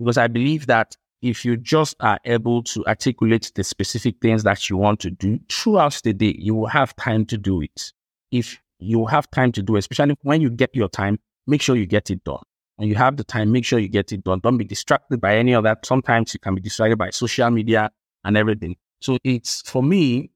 because 0.00 0.18
I 0.18 0.26
believe 0.26 0.66
that 0.66 0.96
if 1.22 1.44
you 1.44 1.56
just 1.56 1.94
are 2.00 2.18
able 2.24 2.64
to 2.64 2.84
articulate 2.86 3.52
the 3.54 3.62
specific 3.62 4.16
things 4.20 4.42
that 4.42 4.68
you 4.68 4.76
want 4.76 4.98
to 5.00 5.10
do 5.10 5.38
throughout 5.48 6.00
the 6.02 6.12
day, 6.12 6.34
you 6.36 6.56
will 6.56 6.66
have 6.66 6.96
time 6.96 7.24
to 7.26 7.38
do 7.38 7.62
it. 7.62 7.92
If 8.32 8.60
you 8.80 9.06
have 9.06 9.30
time 9.30 9.52
to 9.52 9.62
do, 9.62 9.76
it, 9.76 9.80
especially 9.80 10.16
when 10.22 10.40
you 10.40 10.50
get 10.50 10.74
your 10.74 10.88
time, 10.88 11.20
make 11.46 11.62
sure 11.62 11.76
you 11.76 11.86
get 11.86 12.10
it 12.10 12.24
done 12.24 12.42
and 12.80 12.88
you 12.88 12.94
have 12.96 13.18
the 13.18 13.24
time, 13.24 13.52
make 13.52 13.66
sure 13.66 13.78
you 13.78 13.88
get 13.88 14.10
it 14.10 14.24
done. 14.24 14.40
Don't 14.40 14.56
be 14.56 14.64
distracted 14.64 15.20
by 15.20 15.36
any 15.36 15.52
of 15.52 15.64
that. 15.64 15.84
Sometimes 15.84 16.32
you 16.32 16.40
can 16.40 16.54
be 16.54 16.62
distracted 16.62 16.96
by 16.96 17.10
social 17.10 17.50
media 17.50 17.90
and 18.24 18.38
everything. 18.38 18.74
So 19.02 19.18
it's 19.22 19.60
for 19.62 19.82
me, 19.82 20.30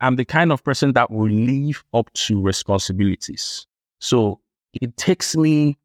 I'm 0.00 0.16
the 0.16 0.24
kind 0.24 0.50
of 0.50 0.64
person 0.64 0.92
that 0.94 1.12
will 1.12 1.30
live 1.30 1.84
up 1.94 2.12
to 2.14 2.42
responsibilities. 2.42 3.68
So 4.00 4.40
it 4.72 4.96
takes 4.96 5.36
me 5.36 5.78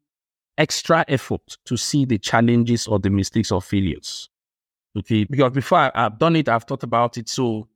extra 0.58 1.04
effort 1.06 1.56
to 1.66 1.76
see 1.76 2.04
the 2.04 2.18
challenges 2.18 2.88
or 2.88 2.98
the 2.98 3.08
mistakes 3.08 3.52
or 3.52 3.62
failures. 3.62 4.28
Okay. 4.98 5.24
Because 5.24 5.52
before 5.52 5.78
I, 5.78 5.92
have 5.94 6.18
done 6.18 6.34
it, 6.34 6.48
I've 6.48 6.64
thought 6.64 6.82
about 6.82 7.18
it. 7.18 7.28
So 7.28 7.68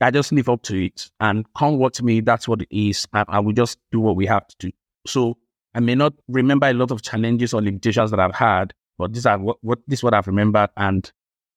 I 0.00 0.10
just 0.10 0.32
live 0.32 0.48
up 0.48 0.62
to 0.62 0.86
it 0.86 1.08
and 1.20 1.46
come 1.56 1.78
what 1.78 2.02
me, 2.02 2.20
that's 2.20 2.48
what 2.48 2.62
it 2.62 2.68
is. 2.70 3.06
I, 3.12 3.24
I 3.28 3.38
will 3.38 3.52
just 3.52 3.78
do 3.92 4.00
what 4.00 4.16
we 4.16 4.26
have 4.26 4.48
to 4.48 4.56
do. 4.58 4.72
So 5.06 5.38
I 5.74 5.80
may 5.80 5.94
not 5.94 6.14
remember 6.28 6.66
a 6.66 6.72
lot 6.72 6.90
of 6.90 7.02
challenges 7.02 7.54
or 7.54 7.62
limitations 7.62 8.10
that 8.10 8.20
I've 8.20 8.34
had, 8.34 8.74
but 8.98 9.12
these 9.12 9.26
are 9.26 9.38
what, 9.38 9.58
what 9.62 9.78
this 9.86 10.00
is 10.00 10.02
what 10.02 10.14
I've 10.14 10.26
remembered, 10.26 10.70
and 10.76 11.10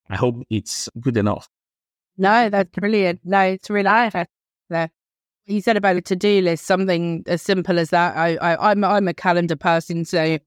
I 0.10 0.15
hope 0.15 0.43
it's 0.49 0.89
good 0.99 1.17
enough. 1.17 1.49
No, 2.17 2.49
that's 2.49 2.69
brilliant. 2.69 3.21
No, 3.23 3.39
it's 3.39 3.69
really 3.69 3.84
nice. 3.84 4.13
You 5.45 5.60
said 5.60 5.76
about 5.76 5.97
a 5.97 6.02
to-do 6.02 6.41
list, 6.41 6.65
something 6.65 7.23
as 7.28 7.41
simple 7.41 7.78
as 7.78 7.89
that. 7.89 8.15
I, 8.15 8.36
I, 8.38 8.71
I'm, 8.71 8.84
I'm 8.84 9.08
a 9.08 9.13
calendar 9.13 9.58
person, 9.58 10.06
so 10.06 10.38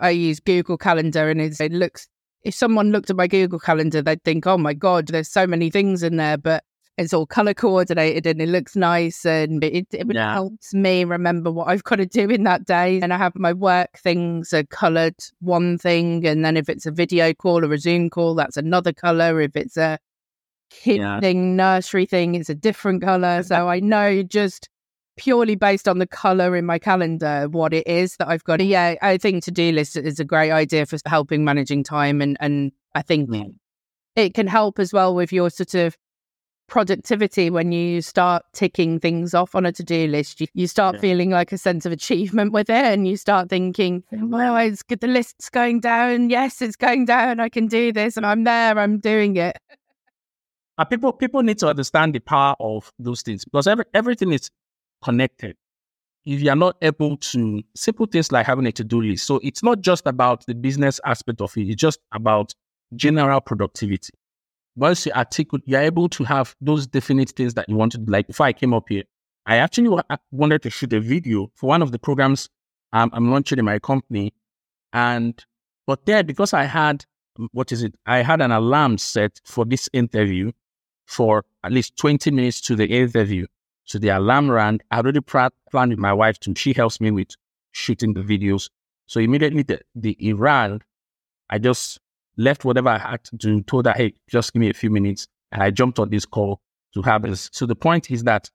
I 0.00 0.10
use 0.10 0.40
Google 0.40 0.76
Calendar, 0.76 1.30
and 1.30 1.40
it 1.40 1.72
looks. 1.72 2.08
If 2.42 2.54
someone 2.54 2.90
looked 2.90 3.08
at 3.08 3.16
my 3.16 3.28
Google 3.28 3.60
Calendar, 3.60 4.02
they'd 4.02 4.22
think, 4.24 4.46
"Oh 4.46 4.58
my 4.58 4.74
god, 4.74 5.06
there's 5.06 5.30
so 5.30 5.46
many 5.46 5.70
things 5.70 6.02
in 6.02 6.16
there." 6.16 6.36
But 6.36 6.64
it's 6.98 7.14
all 7.14 7.26
color 7.26 7.54
coordinated 7.54 8.26
and 8.26 8.42
it 8.42 8.48
looks 8.48 8.76
nice 8.76 9.24
and 9.24 9.64
it, 9.64 9.86
it 9.92 10.06
yeah. 10.12 10.34
helps 10.34 10.74
me 10.74 11.04
remember 11.04 11.50
what 11.50 11.68
I've 11.68 11.84
got 11.84 11.96
to 11.96 12.06
do 12.06 12.28
in 12.28 12.44
that 12.44 12.66
day. 12.66 13.00
And 13.00 13.14
I 13.14 13.18
have 13.18 13.34
my 13.34 13.52
work 13.52 13.98
things 13.98 14.52
are 14.52 14.64
colored 14.64 15.16
one 15.40 15.78
thing. 15.78 16.26
And 16.26 16.44
then 16.44 16.56
if 16.56 16.68
it's 16.68 16.84
a 16.84 16.90
video 16.90 17.32
call 17.32 17.64
or 17.64 17.72
a 17.72 17.78
Zoom 17.78 18.10
call, 18.10 18.34
that's 18.34 18.58
another 18.58 18.92
color. 18.92 19.40
If 19.40 19.56
it's 19.56 19.76
a 19.78 19.98
kid 20.70 20.98
yeah. 20.98 21.18
thing, 21.20 21.56
nursery 21.56 22.04
thing, 22.04 22.34
it's 22.34 22.50
a 22.50 22.54
different 22.54 23.02
color. 23.02 23.40
Mm-hmm. 23.40 23.46
So 23.46 23.68
I 23.68 23.80
know 23.80 24.22
just 24.22 24.68
purely 25.16 25.54
based 25.54 25.88
on 25.88 25.98
the 25.98 26.06
color 26.06 26.56
in 26.56 26.66
my 26.66 26.78
calendar 26.78 27.48
what 27.50 27.72
it 27.72 27.86
is 27.86 28.16
that 28.16 28.28
I've 28.28 28.44
got. 28.44 28.62
Yeah, 28.62 28.96
I 29.00 29.16
think 29.16 29.44
to 29.44 29.50
do 29.50 29.72
list 29.72 29.96
is 29.96 30.20
a 30.20 30.24
great 30.24 30.50
idea 30.50 30.84
for 30.84 30.98
helping 31.06 31.42
managing 31.42 31.84
time. 31.84 32.20
And, 32.20 32.36
and 32.38 32.70
I 32.94 33.00
think 33.00 33.30
it 34.14 34.34
can 34.34 34.46
help 34.46 34.78
as 34.78 34.92
well 34.92 35.14
with 35.14 35.32
your 35.32 35.48
sort 35.48 35.74
of 35.74 35.96
productivity 36.66 37.50
when 37.50 37.72
you 37.72 38.00
start 38.00 38.44
ticking 38.54 38.98
things 38.98 39.34
off 39.34 39.54
on 39.54 39.66
a 39.66 39.72
to-do 39.72 40.06
list. 40.06 40.40
You, 40.40 40.46
you 40.54 40.66
start 40.66 40.94
yeah. 40.96 41.00
feeling 41.02 41.30
like 41.30 41.52
a 41.52 41.58
sense 41.58 41.84
of 41.84 41.92
achievement 41.92 42.52
with 42.52 42.70
it 42.70 42.84
and 42.84 43.06
you 43.06 43.16
start 43.16 43.50
thinking 43.50 44.02
well 44.10 44.56
it's 44.56 44.82
good 44.82 45.00
the 45.00 45.06
list's 45.06 45.50
going 45.50 45.80
down. 45.80 46.30
Yes 46.30 46.62
it's 46.62 46.76
going 46.76 47.04
down. 47.04 47.40
I 47.40 47.48
can 47.48 47.66
do 47.66 47.92
this 47.92 48.16
and 48.16 48.24
i'm 48.24 48.44
there. 48.44 48.78
I'm 48.78 48.98
doing 48.98 49.36
it. 49.36 49.58
Uh, 50.78 50.84
people 50.84 51.12
people 51.12 51.42
need 51.42 51.58
to 51.58 51.68
understand 51.68 52.14
the 52.14 52.20
power 52.20 52.56
of 52.58 52.90
those 52.98 53.22
things 53.22 53.44
because 53.44 53.66
every, 53.66 53.84
everything 53.92 54.32
is 54.32 54.50
connected. 55.02 55.56
If 56.24 56.40
you're 56.40 56.56
not 56.56 56.76
able 56.80 57.16
to 57.16 57.62
simple 57.74 58.06
things 58.06 58.32
like 58.32 58.46
having 58.46 58.64
a 58.66 58.72
to-do 58.72 59.02
list. 59.02 59.26
So 59.26 59.40
it's 59.42 59.62
not 59.62 59.80
just 59.80 60.06
about 60.06 60.46
the 60.46 60.54
business 60.54 61.00
aspect 61.04 61.40
of 61.40 61.56
it, 61.56 61.68
it's 61.68 61.80
just 61.80 61.98
about 62.12 62.54
general 62.94 63.40
productivity. 63.40 64.12
Once 64.76 65.06
you 65.06 65.12
articulate, 65.12 65.62
you're 65.66 65.80
able 65.80 66.08
to 66.08 66.24
have 66.24 66.54
those 66.60 66.86
definite 66.86 67.30
things 67.30 67.54
that 67.54 67.68
you 67.68 67.76
want 67.76 67.92
to 67.92 67.98
do. 67.98 68.10
Like 68.10 68.26
before 68.26 68.46
I 68.46 68.52
came 68.52 68.72
up 68.72 68.88
here, 68.88 69.04
I 69.46 69.56
actually 69.56 69.96
wanted 70.30 70.62
to 70.62 70.70
shoot 70.70 70.92
a 70.92 71.00
video 71.00 71.50
for 71.54 71.68
one 71.68 71.82
of 71.82 71.92
the 71.92 71.98
programs 71.98 72.48
um, 72.92 73.10
I'm 73.12 73.30
launching 73.30 73.58
in 73.58 73.64
my 73.64 73.78
company. 73.78 74.34
And, 74.92 75.42
but 75.86 76.04
there, 76.06 76.22
because 76.22 76.52
I 76.52 76.64
had, 76.64 77.04
what 77.52 77.72
is 77.72 77.82
it? 77.82 77.94
I 78.06 78.22
had 78.22 78.40
an 78.40 78.52
alarm 78.52 78.98
set 78.98 79.40
for 79.44 79.64
this 79.64 79.88
interview 79.92 80.52
for 81.06 81.44
at 81.64 81.72
least 81.72 81.96
20 81.96 82.30
minutes 82.30 82.60
to 82.62 82.76
the 82.76 82.86
interview. 82.86 83.46
So 83.84 83.98
the 83.98 84.10
alarm 84.10 84.50
rang. 84.50 84.80
I 84.90 84.98
already 84.98 85.20
planned 85.20 85.52
with 85.74 85.98
my 85.98 86.12
wife 86.12 86.38
to, 86.40 86.54
she 86.56 86.72
helps 86.72 87.00
me 87.00 87.10
with 87.10 87.28
shooting 87.72 88.14
the 88.14 88.20
videos. 88.20 88.68
So 89.06 89.20
immediately 89.20 89.62
the, 89.62 89.80
the 89.94 90.16
Iran, 90.20 90.82
I 91.50 91.58
just 91.58 91.98
left 92.36 92.64
whatever 92.64 92.88
I 92.88 92.98
had 92.98 93.24
to 93.24 93.36
do, 93.36 93.62
told 93.62 93.86
her, 93.86 93.92
hey, 93.94 94.14
just 94.30 94.52
give 94.52 94.60
me 94.60 94.70
a 94.70 94.74
few 94.74 94.90
minutes. 94.90 95.26
And 95.50 95.62
I 95.62 95.70
jumped 95.70 95.98
on 95.98 96.10
this 96.10 96.24
call 96.24 96.60
to 96.94 97.02
have 97.02 97.22
this. 97.22 97.50
So 97.52 97.66
the 97.66 97.76
point 97.76 98.10
is 98.10 98.24
that 98.24 98.50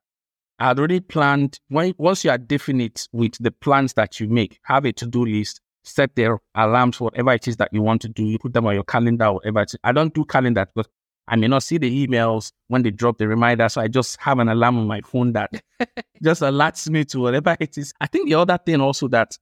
I 0.59 0.69
had 0.69 0.79
already 0.79 0.99
planned, 0.99 1.59
when, 1.69 1.93
once 1.97 2.23
you 2.23 2.31
are 2.31 2.37
definite 2.37 3.07
with 3.11 3.33
the 3.39 3.51
plans 3.51 3.93
that 3.93 4.19
you 4.19 4.27
make, 4.27 4.59
have 4.63 4.85
a 4.85 4.91
to-do 4.91 5.25
list, 5.25 5.61
set 5.83 6.15
their 6.15 6.39
alarms, 6.55 6.99
whatever 6.99 7.33
it 7.33 7.47
is 7.47 7.57
that 7.57 7.69
you 7.71 7.81
want 7.81 8.01
to 8.01 8.09
do, 8.09 8.23
you 8.23 8.39
put 8.39 8.53
them 8.53 8.65
on 8.65 8.73
your 8.73 8.83
calendar, 8.83 9.33
whatever 9.33 9.61
it 9.61 9.69
is. 9.69 9.79
I 9.83 9.91
don't 9.91 10.13
do 10.13 10.25
calendar 10.25 10.65
because 10.65 10.89
I 11.27 11.35
may 11.35 11.47
not 11.47 11.63
see 11.63 11.77
the 11.77 12.07
emails 12.07 12.51
when 12.67 12.83
they 12.83 12.91
drop 12.91 13.17
the 13.17 13.27
reminder. 13.27 13.67
So 13.69 13.81
I 13.81 13.87
just 13.87 14.19
have 14.21 14.39
an 14.39 14.49
alarm 14.49 14.79
on 14.79 14.87
my 14.87 15.01
phone 15.01 15.33
that 15.33 15.51
just 16.23 16.41
alerts 16.41 16.89
me 16.89 17.05
to 17.05 17.19
whatever 17.19 17.55
it 17.59 17.77
is. 17.77 17.93
I 17.99 18.07
think 18.07 18.27
the 18.29 18.35
other 18.35 18.57
thing 18.57 18.81
also 18.81 19.07
that 19.09 19.37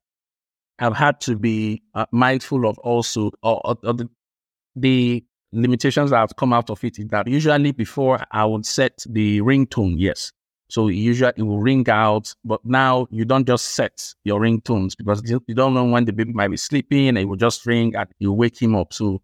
I've 0.80 0.96
had 0.96 1.22
to 1.22 1.38
be 1.38 1.84
uh, 1.94 2.06
mindful 2.12 2.68
of 2.68 2.78
also, 2.80 3.32
or, 3.42 3.62
or, 3.66 3.78
or 3.84 3.94
the, 3.94 4.10
the, 4.76 5.24
limitations 5.56 6.12
that 6.12 6.18
have 6.18 6.36
come 6.36 6.54
out 6.54 6.70
of 6.70 6.84
it 6.84 7.00
is 7.00 7.08
that 7.08 7.28
usually 7.28 7.72
before 7.72 8.24
I 8.32 8.46
would 8.46 8.66
set 8.66 9.04
the 9.10 9.42
ringtone, 9.42 9.96
yes. 9.98 10.32
So 10.68 10.88
usually 10.88 11.32
it 11.38 11.44
will 11.44 11.60
ring 11.60 11.88
out, 11.90 12.34
but 12.44 12.60
now 12.66 13.08
you 13.12 13.24
don't 13.24 13.46
just 13.46 13.66
set 13.76 14.14
your 14.24 14.42
ringtones 14.42 14.98
because 14.98 15.22
you 15.26 15.56
don't 15.56 15.74
know 15.74 15.86
when 15.86 16.06
the 16.06 16.14
baby 16.14 16.34
might 16.34 16.50
be 16.50 16.58
sleeping 16.58 17.08
and 17.08 17.18
it 17.18 17.26
will 17.26 17.38
just 17.38 17.66
ring 17.66 17.96
and 17.96 18.10
you 18.20 18.34
wake 18.34 18.62
him 18.62 18.76
up. 18.76 18.92
So 18.92 19.22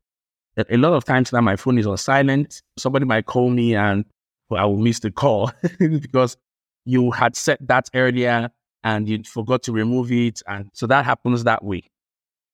a 0.57 0.77
lot 0.77 0.93
of 0.93 1.03
times 1.03 1.33
now 1.33 1.41
my 1.41 1.55
phone 1.55 1.77
is 1.77 1.87
on 1.87 1.97
silent. 1.97 2.61
Somebody 2.77 3.05
might 3.05 3.25
call 3.25 3.49
me 3.49 3.75
and 3.75 4.05
I 4.51 4.65
will 4.65 4.77
miss 4.77 4.99
the 4.99 5.11
call 5.11 5.51
because 5.79 6.37
you 6.85 7.11
had 7.11 7.35
set 7.35 7.65
that 7.67 7.89
earlier 7.95 8.49
and 8.83 9.09
you 9.09 9.23
forgot 9.23 9.63
to 9.63 9.71
remove 9.71 10.11
it. 10.11 10.41
And 10.47 10.69
so 10.73 10.87
that 10.87 11.05
happens 11.05 11.43
that 11.43 11.63
way. 11.63 11.89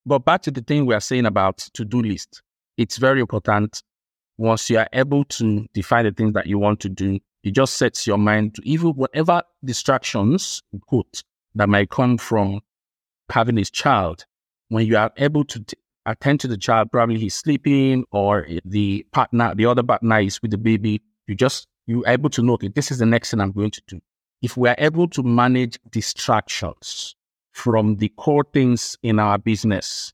But 0.06 0.20
back 0.20 0.42
to 0.42 0.50
the 0.50 0.62
thing 0.62 0.86
we 0.86 0.94
are 0.94 1.00
saying 1.00 1.26
about 1.26 1.58
to-do 1.74 2.00
list. 2.00 2.42
It's 2.78 2.96
very 2.96 3.20
important 3.20 3.82
once 4.38 4.70
you 4.70 4.78
are 4.78 4.88
able 4.92 5.24
to 5.24 5.66
define 5.74 6.04
the 6.04 6.12
things 6.12 6.32
that 6.32 6.46
you 6.46 6.58
want 6.58 6.80
to 6.80 6.88
do, 6.88 7.18
it 7.42 7.50
just 7.50 7.76
sets 7.76 8.06
your 8.06 8.18
mind 8.18 8.54
to 8.54 8.62
even 8.64 8.90
whatever 8.90 9.42
distractions, 9.64 10.62
that 11.54 11.68
might 11.68 11.90
come 11.90 12.16
from 12.16 12.60
having 13.30 13.56
this 13.56 13.70
child. 13.70 14.24
When 14.68 14.86
you 14.86 14.96
are 14.96 15.10
able 15.16 15.44
to 15.44 15.60
t- 15.60 15.76
attend 16.06 16.40
to 16.40 16.48
the 16.48 16.56
child, 16.56 16.92
probably 16.92 17.18
he's 17.18 17.34
sleeping 17.34 18.04
or 18.12 18.46
the 18.64 19.04
partner, 19.12 19.54
the 19.56 19.66
other 19.66 19.82
partner 19.82 20.20
is 20.20 20.40
with 20.40 20.52
the 20.52 20.58
baby, 20.58 21.02
you 21.26 21.34
just, 21.34 21.66
you're 21.86 22.06
able 22.06 22.30
to 22.30 22.42
know, 22.42 22.52
okay, 22.54 22.68
this 22.68 22.92
is 22.92 22.98
the 22.98 23.06
next 23.06 23.32
thing 23.32 23.40
I'm 23.40 23.52
going 23.52 23.72
to 23.72 23.82
do. 23.88 24.00
If 24.40 24.56
we 24.56 24.68
are 24.68 24.76
able 24.78 25.08
to 25.08 25.22
manage 25.24 25.78
distractions 25.90 27.16
from 27.52 27.96
the 27.96 28.08
core 28.10 28.46
things 28.52 28.96
in 29.02 29.18
our 29.18 29.36
business, 29.36 30.12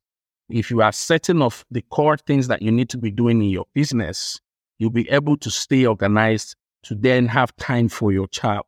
if 0.49 0.71
you 0.71 0.83
are 0.83 0.93
certain 0.93 1.43
of 1.43 1.65
the 1.71 1.83
core 1.91 2.17
things 2.17 2.49
that 2.49 2.63
you 2.63 2.71
need 2.71 2.89
to 2.91 2.99
be 2.99 3.11
doing 3.11 3.43
in 3.43 3.49
your 3.51 3.67
business, 3.75 4.41
you'll 4.79 4.91
be 4.91 5.09
able 5.11 5.37
to 5.39 5.51
stay 5.51 5.87
organized 5.87 6.57
to 6.85 6.95
then 6.95 7.27
have 7.27 7.55
time 7.57 7.89
for 7.89 8.13
your 8.13 8.29
child 8.29 8.65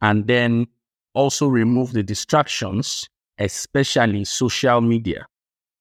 and 0.00 0.26
then 0.26 0.66
also 1.14 1.46
remove 1.46 1.92
the 1.92 2.02
distractions, 2.02 3.08
especially 3.38 4.24
social 4.24 4.80
media 4.80 5.26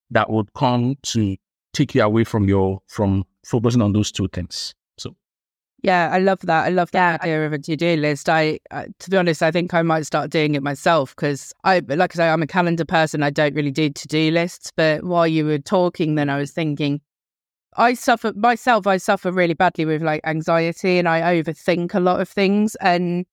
that 0.10 0.30
would 0.30 0.54
come 0.54 0.96
to 1.04 1.38
take 1.74 1.96
you 1.96 2.02
away 2.02 2.24
from 2.24 2.48
your 2.48 2.82
from 2.88 3.24
focusing 3.46 3.82
on 3.82 3.94
those 3.94 4.12
two 4.12 4.28
things. 4.28 4.74
Yeah, 5.84 6.10
I 6.12 6.20
love 6.20 6.39
that. 6.41 6.65
I 6.65 6.70
love 6.70 6.91
that 6.91 7.22
idea 7.22 7.46
of 7.46 7.54
a 7.54 7.58
to-do 7.58 7.96
list. 7.96 8.30
I, 8.30 8.60
uh, 8.70 8.86
to 9.00 9.10
be 9.10 9.17
honest, 9.17 9.41
I 9.41 9.50
think 9.50 9.74
I 9.74 9.82
might 9.82 10.06
start 10.06 10.30
doing 10.30 10.54
it 10.54 10.62
myself 10.62 11.15
because 11.15 11.54
I, 11.63 11.80
like 11.80 12.15
I 12.15 12.17
say, 12.17 12.30
I'm 12.30 12.44
a 12.44 12.48
calendar 12.48 12.86
person. 12.86 13.24
I 13.24 13.32
don't 13.32 13.56
really 13.56 13.72
do 13.72 13.89
to-do 13.89 14.30
lists. 14.30 14.72
But 14.76 15.04
while 15.04 15.28
you 15.28 15.44
were 15.44 15.58
talking, 15.58 16.15
then 16.15 16.30
I 16.30 16.38
was 16.38 16.52
thinking, 16.52 17.02
I 17.78 17.96
suffer 17.96 18.32
myself. 18.36 18.86
I 18.86 18.98
suffer 18.98 19.32
really 19.32 19.56
badly 19.56 19.86
with 19.86 20.04
like 20.04 20.22
anxiety, 20.24 21.00
and 21.00 21.10
I 21.10 21.22
overthink 21.22 21.96
a 21.96 22.00
lot 22.00 22.22
of 22.22 22.30
things. 22.30 22.76
And 22.76 23.26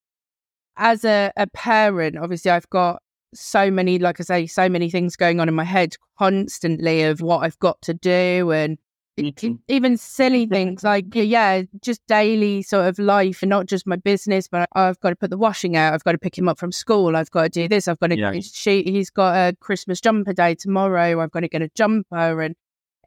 as 0.77 1.05
a, 1.05 1.31
a 1.37 1.49
parent, 1.49 2.17
obviously, 2.17 2.51
I've 2.51 2.71
got 2.71 3.03
so 3.35 3.71
many, 3.71 3.99
like 3.99 4.21
I 4.21 4.23
say, 4.23 4.47
so 4.47 4.71
many 4.71 4.89
things 4.89 5.17
going 5.17 5.39
on 5.39 5.49
in 5.49 5.55
my 5.55 5.65
head 5.65 5.97
constantly 6.19 7.03
of 7.03 7.21
what 7.21 7.41
I've 7.41 7.59
got 7.59 7.83
to 7.83 7.93
do 7.93 8.53
and 8.53 8.79
Mm-hmm. 9.19 9.55
even 9.69 9.97
silly 9.97 10.47
things 10.47 10.85
like 10.85 11.07
yeah 11.13 11.63
just 11.81 12.07
daily 12.07 12.63
sort 12.63 12.87
of 12.87 12.99
life 12.99 13.43
and 13.43 13.51
not 13.51 13.67
just 13.67 13.87
my 13.87 13.97
business 13.97 14.49
but 14.49 14.69
i've 14.75 15.01
got 15.01 15.11
to 15.11 15.17
put 15.17 15.31
the 15.31 15.37
washing 15.37 15.77
out 15.77 15.93
i've 15.93 16.05
got 16.05 16.13
to 16.13 16.19
pick 16.19 16.39
him 16.39 16.49
up 16.49 16.59
from 16.59 16.71
school 16.71 17.17
i've 17.17 17.31
got 17.31 17.43
to 17.43 17.49
do 17.49 17.69
this 17.69 17.89
i've 17.89 17.99
got 17.99 18.09
to 18.09 18.19
yeah. 18.19 18.33
she, 18.41 18.83
he's 18.85 19.11
got 19.11 19.35
a 19.35 19.57
christmas 19.57 20.01
jumper 20.01 20.33
day 20.33 20.55
tomorrow 20.55 21.21
i've 21.21 21.33
got 21.33 21.41
to 21.41 21.49
get 21.49 21.63
a 21.63 21.69
jumper 21.75 22.41
and 22.41 22.55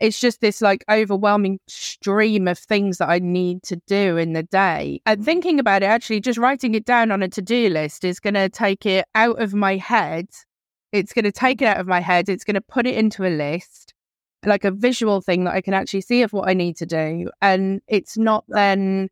it's 0.01 0.19
just 0.19 0.41
this 0.41 0.61
like 0.61 0.83
overwhelming 0.89 1.59
stream 1.67 2.47
of 2.47 2.57
things 2.57 2.97
that 2.97 3.07
I 3.07 3.19
need 3.19 3.61
to 3.63 3.75
do 3.87 4.17
in 4.17 4.33
the 4.33 4.41
day. 4.41 4.99
And 5.05 5.19
mm-hmm. 5.19 5.25
thinking 5.25 5.59
about 5.59 5.83
it, 5.83 5.85
actually, 5.85 6.19
just 6.19 6.39
writing 6.39 6.73
it 6.73 6.85
down 6.85 7.11
on 7.11 7.21
a 7.21 7.29
to 7.29 7.41
do 7.41 7.69
list 7.69 8.03
is 8.03 8.19
going 8.19 8.33
to 8.33 8.49
take 8.49 8.85
it 8.85 9.05
out 9.13 9.39
of 9.39 9.53
my 9.53 9.77
head. 9.77 10.27
It's 10.91 11.13
going 11.13 11.25
to 11.25 11.31
take 11.31 11.61
it 11.61 11.65
out 11.65 11.79
of 11.79 11.87
my 11.87 12.01
head. 12.01 12.29
It's 12.29 12.43
going 12.43 12.55
to 12.55 12.61
put 12.61 12.87
it 12.87 12.95
into 12.95 13.25
a 13.25 13.29
list, 13.29 13.93
like 14.45 14.65
a 14.65 14.71
visual 14.71 15.21
thing 15.21 15.43
that 15.45 15.53
I 15.53 15.61
can 15.61 15.73
actually 15.73 16.01
see 16.01 16.21
of 16.23 16.33
what 16.33 16.49
I 16.49 16.53
need 16.53 16.77
to 16.77 16.85
do. 16.85 17.29
And 17.41 17.81
it's 17.87 18.17
not 18.17 18.43
then 18.47 19.09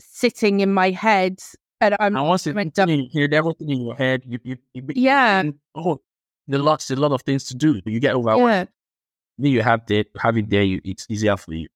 sitting 0.00 0.60
in 0.60 0.72
my 0.72 0.90
head. 0.90 1.38
And 1.80 1.96
I'm 1.98 2.16
and 2.16 2.28
once 2.28 2.46
you 2.46 3.08
hear 3.10 3.28
everything 3.32 3.70
in 3.70 3.82
your 3.82 3.96
head, 3.96 4.22
you, 4.26 4.38
you, 4.44 4.56
you 4.74 4.84
yeah. 4.94 5.42
Oh, 5.74 6.00
there's 6.46 6.62
lots, 6.62 6.90
a 6.90 6.96
lot 6.96 7.12
of 7.12 7.22
things 7.22 7.44
to 7.46 7.54
do. 7.54 7.80
You 7.84 8.00
get 8.00 8.14
overwhelmed. 8.14 8.42
Yeah 8.42 8.64
you 9.38 9.62
have 9.62 9.82
it, 9.90 10.08
have 10.18 10.36
it 10.36 10.50
there, 10.50 10.62
you, 10.62 10.80
it's 10.84 11.06
easier 11.08 11.36
for 11.36 11.54
you. 11.54 11.68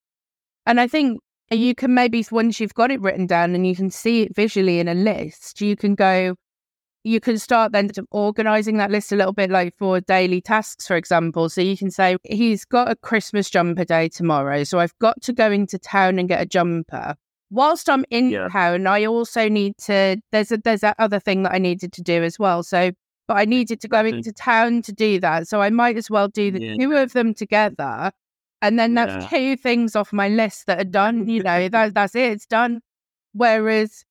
And 0.67 0.81
I 0.81 0.87
think 0.87 1.21
you 1.51 1.75
can 1.75 1.95
maybe 1.95 2.25
once 2.31 2.61
you've 2.61 2.75
got 2.75 2.91
it 2.91 3.01
written 3.01 3.27
down 3.27 3.55
and 3.55 3.67
you 3.67 3.77
can 3.77 3.91
see 3.91 4.23
it 4.23 4.35
visually 4.35 4.81
in 4.81 4.89
a 4.89 4.95
list, 4.95 5.61
you 5.61 5.77
can 5.77 5.95
go, 5.95 6.35
you 7.07 7.21
can 7.21 7.39
start 7.39 7.71
then 7.71 7.89
organizing 8.11 8.79
that 8.79 8.91
list 8.91 9.13
a 9.13 9.17
little 9.17 9.33
bit 9.33 9.49
like 9.49 9.77
for 9.79 10.01
daily 10.01 10.41
tasks, 10.41 10.89
for 10.89 10.97
example. 10.97 11.49
So 11.49 11.61
you 11.61 11.77
can 11.77 11.89
say, 11.89 12.17
he's 12.25 12.65
got 12.65 12.91
a 12.91 12.97
Christmas 12.97 13.49
jumper 13.49 13.85
day 13.85 14.09
tomorrow. 14.09 14.65
So 14.65 14.81
I've 14.81 14.99
got 14.99 15.23
to 15.23 15.33
go 15.33 15.53
into 15.53 15.79
town 15.79 16.19
and 16.19 16.29
get 16.29 16.41
a 16.41 16.47
jumper. 16.47 17.15
Whilst 17.51 17.89
I'm 17.89 18.05
in 18.11 18.31
yeah. 18.31 18.49
town, 18.49 18.89
I 18.89 19.05
also 19.05 19.49
need 19.49 19.79
to, 19.85 20.21
there's 20.33 20.51
a, 20.51 20.59
there's 20.59 20.81
that 20.81 20.97
other 20.99 21.21
thing 21.21 21.45
that 21.45 21.53
I 21.53 21.59
needed 21.59 21.93
to 21.93 22.03
do 22.03 22.25
as 22.25 22.41
well. 22.41 22.65
So 22.65 22.91
but 23.29 23.37
I 23.37 23.45
needed 23.45 23.81
to 23.81 23.89
go 23.89 24.05
into 24.05 24.33
town 24.33 24.83
to 24.83 24.93
do 24.93 25.21
that. 25.21 25.49
So 25.49 25.61
I 25.61 25.71
might 25.71 25.97
as 25.97 26.11
well 26.11 26.29
do 26.29 26.51
the 26.51 26.63
yeah. 26.63 26.77
two 26.77 26.93
of 26.93 27.13
them 27.13 27.35
together. 27.35 28.11
And 28.63 28.79
then 28.79 28.95
that's 28.95 29.25
yeah. 29.25 29.29
two 29.29 29.57
things 29.57 29.95
off 29.95 30.13
my 30.13 30.29
list 30.29 30.67
that 30.67 30.81
are 30.81 30.85
done. 30.85 31.29
You 31.29 31.43
know, 31.43 31.69
that, 31.69 31.95
that's 31.95 32.15
it, 32.15 32.33
it's 32.33 32.47
done. 32.47 32.81
Whereas 33.33 34.05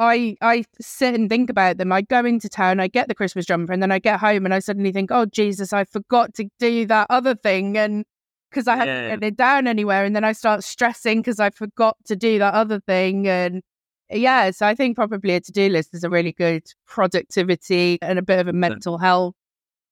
I 0.00 0.36
I 0.40 0.64
sit 0.80 1.14
and 1.14 1.28
think 1.28 1.50
about 1.50 1.76
them. 1.76 1.92
I 1.92 2.02
go 2.02 2.24
into 2.24 2.48
town, 2.48 2.80
I 2.80 2.88
get 2.88 3.06
the 3.06 3.14
Christmas 3.14 3.46
jumper, 3.46 3.72
and 3.72 3.82
then 3.82 3.92
I 3.92 3.98
get 4.00 4.18
home 4.18 4.44
and 4.44 4.54
I 4.54 4.58
suddenly 4.58 4.92
think, 4.92 5.10
oh 5.12 5.26
Jesus, 5.26 5.72
I 5.72 5.84
forgot 5.84 6.34
to 6.34 6.48
do 6.58 6.86
that 6.86 7.06
other 7.10 7.34
thing, 7.36 7.76
and 7.76 8.04
because 8.50 8.66
I 8.66 8.76
haven't 8.76 9.22
yeah. 9.22 9.28
it 9.28 9.36
down 9.36 9.68
anywhere, 9.68 10.04
and 10.04 10.16
then 10.16 10.24
I 10.24 10.32
start 10.32 10.64
stressing 10.64 11.20
because 11.20 11.38
I 11.38 11.50
forgot 11.50 11.96
to 12.06 12.16
do 12.16 12.38
that 12.38 12.54
other 12.54 12.80
thing, 12.80 13.28
and 13.28 13.62
yeah, 14.10 14.50
so 14.50 14.66
I 14.66 14.74
think 14.74 14.96
probably 14.96 15.34
a 15.34 15.40
to 15.40 15.52
do 15.52 15.68
list 15.68 15.94
is 15.94 16.02
a 16.02 16.10
really 16.10 16.32
good 16.32 16.64
productivity 16.86 17.98
and 18.02 18.18
a 18.18 18.22
bit 18.22 18.40
of 18.40 18.48
a 18.48 18.52
mental 18.52 18.98
health 18.98 19.34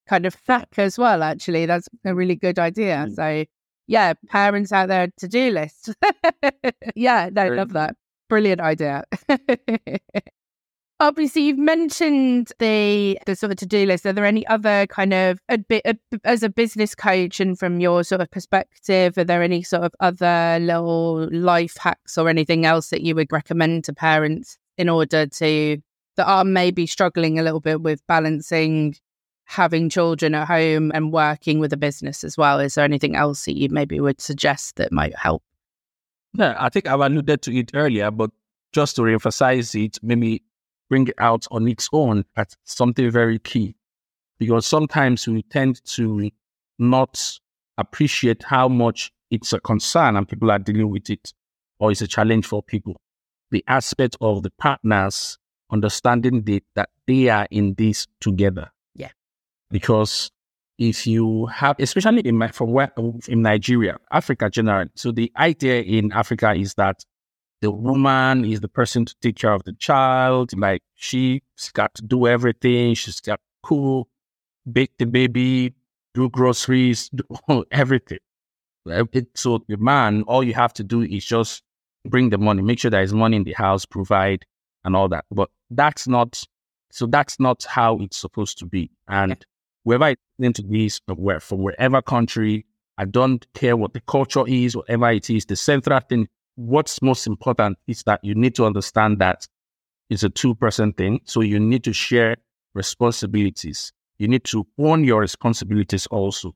kind 0.08 0.26
of 0.26 0.34
fact 0.34 0.78
as 0.78 0.98
well, 0.98 1.22
actually. 1.22 1.66
That's 1.66 1.88
a 2.04 2.14
really 2.14 2.34
good 2.34 2.58
idea. 2.58 3.06
Mm. 3.08 3.14
So, 3.14 3.44
yeah, 3.86 4.14
parents 4.28 4.72
out 4.72 4.88
there, 4.88 5.08
to 5.18 5.28
do 5.28 5.50
list. 5.50 5.94
yeah, 6.96 7.30
no, 7.32 7.48
love 7.48 7.72
that. 7.74 7.96
Brilliant 8.28 8.60
idea. 8.60 9.04
Obviously, 11.00 11.42
you've 11.42 11.58
mentioned 11.58 12.50
the 12.58 13.18
the 13.24 13.36
sort 13.36 13.52
of 13.52 13.58
to 13.58 13.66
do 13.66 13.86
list. 13.86 14.04
Are 14.04 14.12
there 14.12 14.24
any 14.24 14.44
other 14.48 14.86
kind 14.88 15.14
of 15.14 15.38
a 15.48 15.56
bit 15.56 15.86
as 16.24 16.42
a 16.42 16.48
business 16.48 16.96
coach 16.96 17.38
and 17.38 17.56
from 17.56 17.78
your 17.78 18.02
sort 18.02 18.20
of 18.20 18.30
perspective? 18.32 19.16
Are 19.16 19.24
there 19.24 19.42
any 19.42 19.62
sort 19.62 19.84
of 19.84 19.94
other 20.00 20.58
little 20.60 21.28
life 21.30 21.76
hacks 21.76 22.18
or 22.18 22.28
anything 22.28 22.66
else 22.66 22.90
that 22.90 23.02
you 23.02 23.14
would 23.14 23.30
recommend 23.30 23.84
to 23.84 23.94
parents 23.94 24.58
in 24.76 24.88
order 24.88 25.26
to 25.26 25.78
that 26.16 26.26
are 26.26 26.44
maybe 26.44 26.84
struggling 26.84 27.38
a 27.38 27.44
little 27.44 27.60
bit 27.60 27.80
with 27.80 28.04
balancing 28.08 28.96
having 29.44 29.88
children 29.88 30.34
at 30.34 30.48
home 30.48 30.90
and 30.94 31.12
working 31.12 31.60
with 31.60 31.72
a 31.72 31.76
business 31.76 32.24
as 32.24 32.36
well? 32.36 32.58
Is 32.58 32.74
there 32.74 32.84
anything 32.84 33.14
else 33.14 33.44
that 33.44 33.56
you 33.56 33.68
maybe 33.70 34.00
would 34.00 34.20
suggest 34.20 34.76
that 34.76 34.90
might 34.90 35.16
help? 35.16 35.44
Yeah, 36.34 36.56
I 36.58 36.68
think 36.68 36.86
I've 36.86 37.00
alluded 37.00 37.42
to 37.42 37.56
it 37.56 37.70
earlier, 37.74 38.10
but 38.10 38.30
just 38.72 38.96
to 38.96 39.02
reemphasize 39.02 39.74
it, 39.82 39.98
maybe 40.02 40.42
bring 40.88 41.08
it 41.08 41.14
out 41.18 41.46
on 41.50 41.66
its 41.68 41.88
own 41.92 42.24
as 42.36 42.56
something 42.64 43.10
very 43.10 43.38
key. 43.38 43.74
Because 44.38 44.66
sometimes 44.66 45.26
we 45.26 45.42
tend 45.42 45.84
to 45.84 46.30
not 46.78 47.38
appreciate 47.76 48.42
how 48.44 48.68
much 48.68 49.12
it's 49.30 49.52
a 49.52 49.60
concern 49.60 50.16
and 50.16 50.28
people 50.28 50.50
are 50.50 50.58
dealing 50.58 50.90
with 50.90 51.10
it 51.10 51.32
or 51.78 51.90
it's 51.90 52.00
a 52.00 52.06
challenge 52.06 52.46
for 52.46 52.62
people. 52.62 53.00
The 53.50 53.64
aspect 53.66 54.16
of 54.20 54.42
the 54.42 54.50
partners 54.58 55.38
understanding 55.70 56.42
the, 56.42 56.62
that 56.74 56.90
they 57.06 57.28
are 57.28 57.46
in 57.50 57.74
this 57.74 58.06
together. 58.20 58.70
Yeah. 58.94 59.10
Because 59.70 60.30
if 60.78 61.06
you 61.06 61.46
have, 61.46 61.76
especially 61.80 62.20
in 62.20 62.38
my, 62.38 62.48
from 62.48 62.72
where 62.72 62.92
in 63.26 63.42
Nigeria, 63.42 63.98
Africa 64.12 64.48
generally. 64.48 64.90
So 64.94 65.10
the 65.10 65.30
idea 65.36 65.82
in 65.82 66.12
Africa 66.12 66.54
is 66.54 66.74
that 66.74 67.04
the 67.60 67.70
woman 67.72 68.44
is 68.44 68.60
the 68.60 68.68
person 68.68 69.04
to 69.04 69.14
take 69.20 69.36
care 69.36 69.52
of 69.52 69.64
the 69.64 69.72
child. 69.74 70.56
Like 70.56 70.82
she's 70.94 71.40
got 71.72 71.94
to 71.94 72.02
do 72.02 72.28
everything. 72.28 72.94
She's 72.94 73.20
got 73.20 73.36
to 73.36 73.68
cook, 73.68 74.08
bake 74.70 74.92
the 74.98 75.06
baby, 75.06 75.74
do 76.14 76.28
groceries, 76.30 77.10
do 77.48 77.64
everything. 77.72 78.18
So 79.34 79.64
the 79.68 79.76
man, 79.76 80.22
all 80.22 80.44
you 80.44 80.54
have 80.54 80.72
to 80.74 80.84
do 80.84 81.02
is 81.02 81.24
just 81.24 81.62
bring 82.06 82.30
the 82.30 82.38
money, 82.38 82.62
make 82.62 82.78
sure 82.78 82.90
there 82.90 83.02
is 83.02 83.12
money 83.12 83.36
in 83.36 83.44
the 83.44 83.52
house, 83.52 83.84
provide 83.84 84.46
and 84.84 84.94
all 84.94 85.08
that. 85.08 85.24
But 85.30 85.50
that's 85.70 86.06
not, 86.06 86.42
so 86.90 87.06
that's 87.06 87.38
not 87.40 87.64
how 87.64 87.98
it's 87.98 88.16
supposed 88.16 88.58
to 88.58 88.66
be. 88.66 88.90
And 89.08 89.44
wherever 89.84 90.04
I 90.04 90.16
into 90.38 90.62
this, 90.62 91.00
where 91.06 91.40
from 91.40 91.62
wherever 91.62 92.00
country, 92.02 92.66
I 92.96 93.04
don't 93.04 93.46
care 93.54 93.76
what 93.76 93.92
the 93.92 94.00
culture 94.00 94.46
is, 94.46 94.76
whatever 94.76 95.10
it 95.10 95.30
is, 95.30 95.46
the 95.46 95.56
central 95.56 96.00
thing, 96.00 96.28
what's 96.56 97.00
most 97.02 97.26
important 97.26 97.78
is 97.86 98.02
that 98.04 98.20
you 98.22 98.34
need 98.34 98.54
to 98.56 98.66
understand 98.66 99.18
that 99.20 99.46
it's 100.10 100.22
a 100.22 100.30
two 100.30 100.54
person 100.54 100.92
thing. 100.92 101.20
So 101.24 101.40
you 101.40 101.60
need 101.60 101.84
to 101.84 101.92
share 101.92 102.36
responsibilities. 102.74 103.92
You 104.18 104.28
need 104.28 104.44
to 104.44 104.66
own 104.78 105.04
your 105.04 105.20
responsibilities 105.20 106.06
also. 106.06 106.54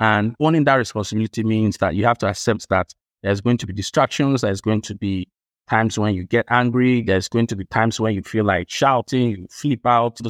And 0.00 0.34
owning 0.40 0.64
that 0.64 0.74
responsibility 0.74 1.44
means 1.44 1.78
that 1.78 1.94
you 1.94 2.04
have 2.04 2.18
to 2.18 2.26
accept 2.26 2.68
that 2.68 2.92
there's 3.22 3.40
going 3.40 3.58
to 3.58 3.66
be 3.66 3.72
distractions, 3.72 4.40
there's 4.42 4.60
going 4.60 4.82
to 4.82 4.94
be 4.94 5.28
times 5.68 5.98
when 5.98 6.14
you 6.14 6.24
get 6.24 6.46
angry. 6.48 7.02
There's 7.02 7.28
going 7.28 7.46
to 7.48 7.56
be 7.56 7.64
times 7.64 8.00
when 8.00 8.14
you 8.14 8.22
feel 8.22 8.44
like 8.44 8.70
shouting, 8.70 9.30
you 9.30 9.46
flip 9.50 9.84
out. 9.86 10.20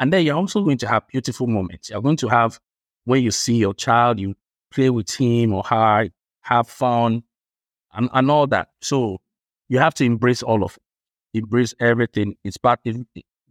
And 0.00 0.12
then 0.12 0.24
you're 0.24 0.36
also 0.36 0.62
going 0.62 0.78
to 0.78 0.88
have 0.88 1.08
beautiful 1.08 1.46
moments. 1.46 1.90
You're 1.90 2.02
going 2.02 2.16
to 2.18 2.28
have 2.28 2.60
when 3.04 3.22
you 3.22 3.30
see 3.30 3.56
your 3.56 3.74
child, 3.74 4.20
you 4.20 4.34
play 4.70 4.90
with 4.90 5.14
him 5.14 5.52
or 5.54 5.62
her, 5.64 6.08
have 6.42 6.68
fun, 6.68 7.22
and, 7.92 8.08
and 8.12 8.30
all 8.30 8.46
that. 8.48 8.68
So 8.80 9.18
you 9.68 9.78
have 9.78 9.94
to 9.94 10.04
embrace 10.04 10.42
all 10.42 10.62
of 10.62 10.76
it. 10.76 11.38
Embrace 11.38 11.74
everything. 11.80 12.36
It's 12.44 12.56
part 12.56 12.80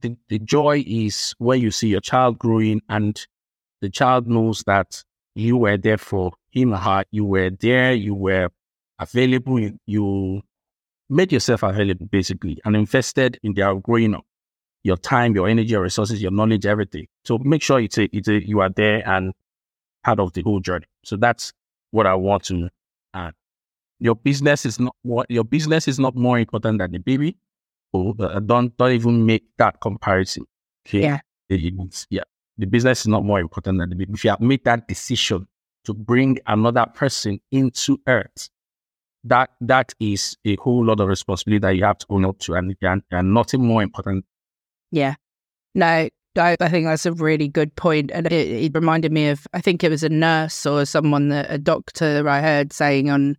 the, 0.01 0.15
the 0.29 0.39
joy 0.39 0.83
is 0.86 1.33
when 1.39 1.62
you 1.62 1.71
see 1.71 1.89
your 1.89 2.01
child 2.01 2.38
growing 2.39 2.81
and 2.89 3.25
the 3.81 3.89
child 3.89 4.27
knows 4.27 4.63
that 4.67 5.03
you 5.36 5.57
were 5.57 5.77
there 5.77 5.97
for 5.97 6.33
him 6.51 6.73
or 6.73 6.77
her. 6.77 7.03
You 7.12 7.25
were 7.25 7.49
there, 7.49 7.93
you 7.93 8.13
were 8.13 8.49
available, 8.99 9.60
you, 9.60 9.79
you 9.86 10.41
made 11.10 11.31
yourself 11.31 11.63
available 11.63 12.07
basically 12.07 12.60
and 12.65 12.75
invested 12.75 13.39
in 13.43 13.53
their 13.53 13.73
growing 13.75 14.15
up. 14.15 14.25
Your 14.88 14.97
time, 14.97 15.36
your 15.36 15.47
energy, 15.50 15.71
your 15.71 15.82
resources, 15.82 16.21
your 16.21 16.32
knowledge, 16.32 16.65
everything. 16.65 17.08
So 17.26 17.38
make 17.39 17.62
sure 17.62 17.80
it's 17.80 17.97
a, 17.97 18.06
it's 18.15 18.30
a, 18.30 18.38
you 18.52 18.62
are 18.62 18.69
there 18.69 19.08
and 19.08 19.34
part 20.04 20.19
of 20.19 20.32
the 20.34 20.41
whole 20.41 20.62
journey. 20.62 20.86
So 21.04 21.17
that's 21.17 21.52
what 21.91 22.08
I 22.08 22.15
want 22.15 22.43
to 22.45 22.69
add. 23.13 23.34
Your 24.00 24.15
business 24.15 24.65
is 24.65 24.80
not 24.80 24.95
what 25.02 25.30
your 25.30 25.43
business 25.43 25.88
is 25.88 26.00
not 26.00 26.15
more 26.15 26.39
important 26.39 26.80
than 26.80 26.91
the 26.91 27.00
baby. 27.00 27.36
Oh, 27.93 28.15
uh, 28.19 28.39
don't 28.39 28.76
don't 28.78 28.93
even 28.93 29.26
make 29.26 29.43
that 29.58 29.82
comparison. 29.82 30.45
Okay? 30.88 31.02
Yeah. 31.02 31.19
Yeah. 32.10 32.23
The 32.58 32.67
business 32.67 33.02
is 33.02 33.08
not 33.08 33.26
more 33.26 33.39
important 33.41 33.80
than 33.80 33.89
the 33.89 33.95
baby. 33.95 34.13
If 34.13 34.23
you 34.23 34.30
have 34.30 34.41
made 34.41 34.63
that 34.65 34.88
decision 34.88 35.47
to 35.86 35.93
bring 35.93 36.39
another 36.45 36.86
person 36.93 37.39
into 37.52 38.00
earth, 38.08 38.50
that 39.26 39.50
that 39.62 39.93
is 40.00 40.38
a 40.45 40.56
whole 40.58 40.86
lot 40.86 41.00
of 41.02 41.10
responsibility 41.10 41.60
that 41.60 41.76
you 41.76 41.84
have 41.84 41.97
to 41.97 42.06
own 42.10 42.23
up 42.23 42.39
to, 42.39 42.54
and, 42.54 42.76
and, 42.82 43.02
and 43.12 43.34
nothing 43.34 43.65
more 43.65 43.84
important. 43.84 44.23
Yeah, 44.91 45.15
no, 45.76 46.10
I, 46.38 46.58
I 46.60 46.69
think 46.69 46.86
that's 46.86 47.06
a 47.06 47.13
really 47.13 47.47
good 47.47 47.76
point, 47.76 48.12
and 48.13 48.28
it, 48.28 48.34
it, 48.34 48.76
reminded 48.76 49.12
me 49.12 49.30
of 49.30 49.47
I 49.54 49.62
think 49.62 49.84
it 49.84 49.89
was 49.89 50.04
a 50.04 50.10
nurse 50.10 50.65
or 50.65 50.86
someone 50.86 51.30
that 51.30 51.47
a 51.50 51.58
doctor 51.58 52.28
I 52.28 52.41
heard 52.41 52.73
saying 52.73 53.10
on 53.10 53.38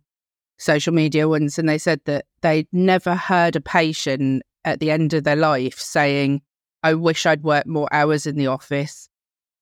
social 0.57 0.93
media 0.93 1.27
once, 1.27 1.57
and 1.57 1.67
they 1.67 1.77
said 1.77 2.01
that 2.05 2.25
they'd 2.41 2.67
never 2.71 3.15
heard 3.15 3.55
a 3.55 3.61
patient 3.61 4.43
at 4.65 4.79
the 4.79 4.91
end 4.91 5.13
of 5.13 5.23
their 5.23 5.35
life 5.35 5.79
saying, 5.79 6.41
"I 6.83 6.93
wish 6.93 7.25
I'd 7.25 7.43
worked 7.43 7.67
more 7.67 7.87
hours 7.91 8.25
in 8.25 8.35
the 8.35 8.47
office." 8.47 9.09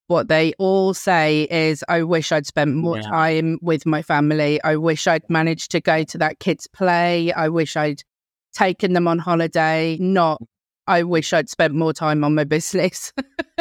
what 0.08 0.30
they 0.30 0.54
all 0.58 0.93
say 0.93 1.47
is, 1.52 1.84
I 1.88 2.04
wish 2.04 2.32
I'd 2.32 2.47
spent 2.47 2.76
more 2.76 2.97
yeah. 2.97 3.10
time 3.10 3.60
with 3.62 3.86
my 3.86 4.02
family. 4.02 4.62
I 4.63 4.78
wish 4.78 5.06
I'd 5.06 5.30
managed 5.30 5.71
to 5.71 5.82
go 5.82 6.04
to 6.06 6.17
that 6.17 6.39
kid's 6.39 6.65
play. 6.67 7.32
I 7.34 7.50
wish 7.50 7.76
I'd 7.76 8.02
taken 8.54 8.93
them 8.93 9.08
on 9.08 9.19
holiday. 9.19 9.97
Not, 10.00 10.41
I 10.88 11.04
wish 11.04 11.34
I'd 11.34 11.50
spent 11.50 11.73
more 11.73 11.93
time 11.93 12.23
on 12.23 12.36
my 12.36 12.43
business. 12.43 13.13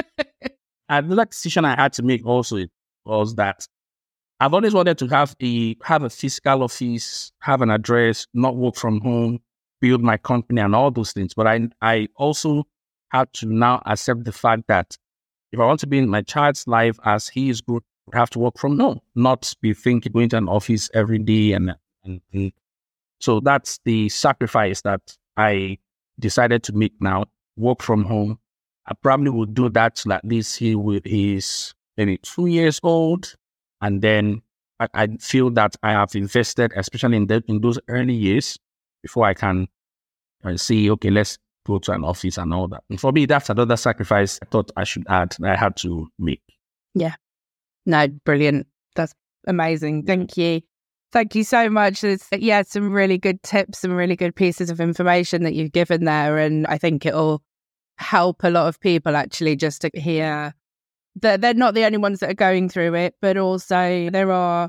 and 0.89 1.07
Another 1.07 1.25
decision 1.27 1.65
I 1.65 1.75
had 1.75 1.93
to 1.95 2.03
make 2.03 2.25
also 2.25 2.65
was 3.05 3.35
that 3.35 3.67
I've 4.39 4.55
always 4.55 4.75
wanted 4.75 4.99
to 4.99 5.09
have 5.09 5.35
a 5.43 5.77
have 5.83 6.03
a 6.03 6.11
physical 6.11 6.63
office, 6.63 7.33
have 7.41 7.63
an 7.63 7.71
address, 7.71 8.27
not 8.35 8.57
work 8.57 8.77
from 8.77 9.01
home, 9.01 9.41
build 9.81 10.03
my 10.03 10.17
company 10.19 10.61
and 10.61 10.75
all 10.75 10.91
those 10.91 11.13
things. 11.13 11.35
But 11.35 11.47
I 11.47 11.69
I 11.81 12.09
also 12.17 12.65
had 13.11 13.33
to 13.35 13.47
now 13.47 13.83
accept 13.87 14.25
the 14.25 14.33
fact 14.33 14.65
that 14.69 14.97
if 15.53 15.61
I 15.61 15.65
want 15.65 15.81
to 15.81 15.87
be 15.87 15.99
in 15.99 16.09
my 16.09 16.23
child's 16.23 16.67
life 16.67 16.99
as 17.05 17.29
he 17.29 17.49
is 17.49 17.61
good, 17.61 17.83
I 18.13 18.19
have 18.19 18.31
to 18.31 18.39
work 18.39 18.59
from 18.59 18.79
home, 18.79 19.01
not 19.15 19.53
be 19.63 19.75
thinking 19.75 20.13
going 20.13 20.29
to 20.31 20.37
an 20.37 20.49
office 20.49 20.91
every 20.93 21.19
day. 21.19 21.53
And, 21.53 21.75
and, 22.05 22.21
and 22.33 22.53
so 23.21 23.41
that's 23.41 23.81
the 23.85 24.09
sacrifice 24.09 24.83
that 24.83 25.01
I 25.37 25.79
decided 26.19 26.63
to 26.65 26.73
make 26.73 26.93
now, 27.01 27.25
work 27.57 27.83
from 27.83 28.05
home. 28.05 28.39
I 28.87 28.95
probably 28.95 29.31
would 29.31 29.55
do 29.55 29.69
that 29.71 29.97
till 29.97 30.13
at 30.13 30.25
least 30.25 30.59
he 30.59 30.75
will, 30.75 31.01
he's 31.05 31.75
maybe 31.97 32.19
two 32.19 32.47
years 32.47 32.79
old. 32.83 33.35
And 33.81 34.01
then 34.01 34.43
I, 34.81 34.89
I 34.95 35.07
feel 35.21 35.51
that 35.51 35.77
I 35.83 35.93
have 35.93 36.15
invested, 36.15 36.73
especially 36.77 37.17
in, 37.17 37.27
the, 37.27 37.43
in 37.49 37.61
those 37.61 37.79
early 37.89 38.15
years, 38.15 38.59
before 39.03 39.27
I 39.27 39.35
can 39.35 39.69
uh, 40.45 40.57
see, 40.57 40.91
okay, 40.93 41.11
let's 41.11 41.39
go 41.67 41.79
to 41.79 41.93
an 41.93 42.05
office 42.05 42.39
and 42.39 42.55
all 42.55 42.69
that. 42.69 42.85
And 42.89 43.01
for 43.01 43.13
me, 43.13 43.27
that's 43.27 43.51
another 43.51 43.77
sacrifice 43.77 44.39
I 44.43 44.47
thought 44.47 44.71
I 44.77 44.85
should 44.85 45.05
add 45.09 45.35
that 45.39 45.51
I 45.51 45.57
had 45.57 45.77
to 45.79 46.09
make. 46.19 46.43
Yeah. 46.95 47.15
No, 47.85 48.07
brilliant. 48.25 48.67
That's 48.95 49.15
amazing. 49.47 50.05
Thank 50.05 50.37
you. 50.37 50.61
Thank 51.17 51.35
you 51.35 51.45
so 51.45 51.71
much. 51.71 52.05
It's, 52.05 52.29
yeah, 52.31 52.61
some 52.61 52.93
really 52.93 53.17
good 53.17 53.43
tips, 53.43 53.79
some 53.79 53.93
really 53.93 54.17
good 54.17 54.37
pieces 54.37 54.69
of 54.69 54.83
information 54.83 55.45
that 55.45 55.55
you've 55.55 55.73
given 55.73 56.05
there. 56.05 56.37
And 56.37 56.67
I 56.67 56.77
think 56.77 57.07
it'll 57.07 57.43
help 57.97 58.45
a 58.45 58.51
lot 58.51 58.69
of 58.69 58.79
people 58.81 59.17
actually 59.17 59.57
just 59.57 59.81
to 59.81 59.91
hear 59.95 60.53
that 61.23 61.41
they're 61.41 61.55
not 61.55 61.73
the 61.73 61.87
only 61.87 61.97
ones 61.97 62.21
that 62.21 62.29
are 62.29 62.35
going 62.35 62.69
through 62.69 62.93
it, 62.97 63.15
but 63.23 63.39
also 63.39 64.11
there 64.11 64.31
are 64.31 64.69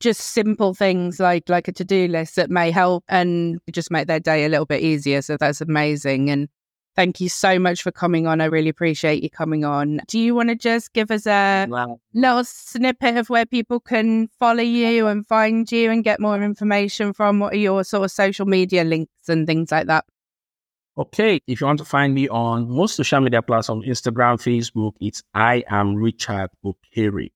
just 0.00 0.20
simple 0.20 0.74
things 0.74 1.20
like 1.20 1.48
like 1.48 1.68
a 1.68 1.72
to-do 1.72 2.08
list 2.08 2.34
that 2.34 2.50
may 2.50 2.72
help 2.72 3.04
and 3.08 3.60
just 3.70 3.92
make 3.92 4.08
their 4.08 4.18
day 4.18 4.44
a 4.44 4.48
little 4.48 4.66
bit 4.66 4.80
easier 4.80 5.20
so 5.20 5.36
that's 5.36 5.60
amazing 5.60 6.30
and 6.30 6.48
thank 6.98 7.20
you 7.20 7.28
so 7.28 7.60
much 7.60 7.80
for 7.80 7.92
coming 7.92 8.26
on 8.26 8.40
i 8.40 8.44
really 8.44 8.68
appreciate 8.68 9.22
you 9.22 9.30
coming 9.30 9.64
on 9.64 10.00
do 10.08 10.18
you 10.18 10.34
want 10.34 10.48
to 10.48 10.56
just 10.56 10.92
give 10.94 11.12
us 11.12 11.28
a 11.28 11.64
wow. 11.68 12.00
little 12.12 12.42
snippet 12.42 13.16
of 13.16 13.30
where 13.30 13.46
people 13.46 13.78
can 13.78 14.26
follow 14.40 14.64
you 14.64 15.06
and 15.06 15.24
find 15.24 15.70
you 15.70 15.92
and 15.92 16.02
get 16.02 16.18
more 16.18 16.42
information 16.42 17.12
from 17.12 17.38
what 17.38 17.52
are 17.52 17.56
your 17.56 17.84
sort 17.84 18.04
of 18.04 18.10
social 18.10 18.46
media 18.46 18.82
links 18.82 19.28
and 19.28 19.46
things 19.46 19.70
like 19.70 19.86
that 19.86 20.04
Okay, 20.96 21.40
if 21.46 21.60
you 21.60 21.66
want 21.68 21.78
to 21.78 21.84
find 21.84 22.12
me 22.12 22.28
on 22.28 22.68
most 22.68 22.96
social 22.96 23.20
media 23.20 23.40
platforms, 23.40 23.84
on 23.84 23.88
Instagram, 23.88 24.36
Facebook, 24.36 24.94
it's 25.00 25.22
I 25.32 25.62
am 25.68 25.94
Richard 25.94 26.50
Okere. 26.64 27.30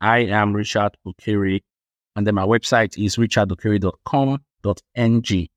I 0.00 0.20
am 0.20 0.54
Richard 0.54 0.96
Okere. 1.06 1.60
And 2.16 2.26
then 2.26 2.34
my 2.34 2.46
website 2.46 2.96
is 2.96 3.16
richardokere.com.ng. 3.16 5.48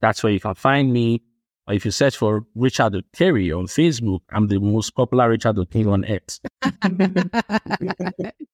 That's 0.00 0.22
where 0.22 0.32
you 0.32 0.40
can 0.40 0.54
find 0.54 0.90
me. 0.90 1.20
If 1.68 1.84
you 1.84 1.90
search 1.90 2.16
for 2.16 2.46
Richard 2.54 2.92
Okere 2.92 3.58
on 3.58 3.66
Facebook, 3.66 4.20
I'm 4.30 4.46
the 4.46 4.58
most 4.58 4.94
popular 4.94 5.28
Richard 5.28 5.56
Okere 5.56 5.92
on 5.92 6.04
X. 6.04 6.40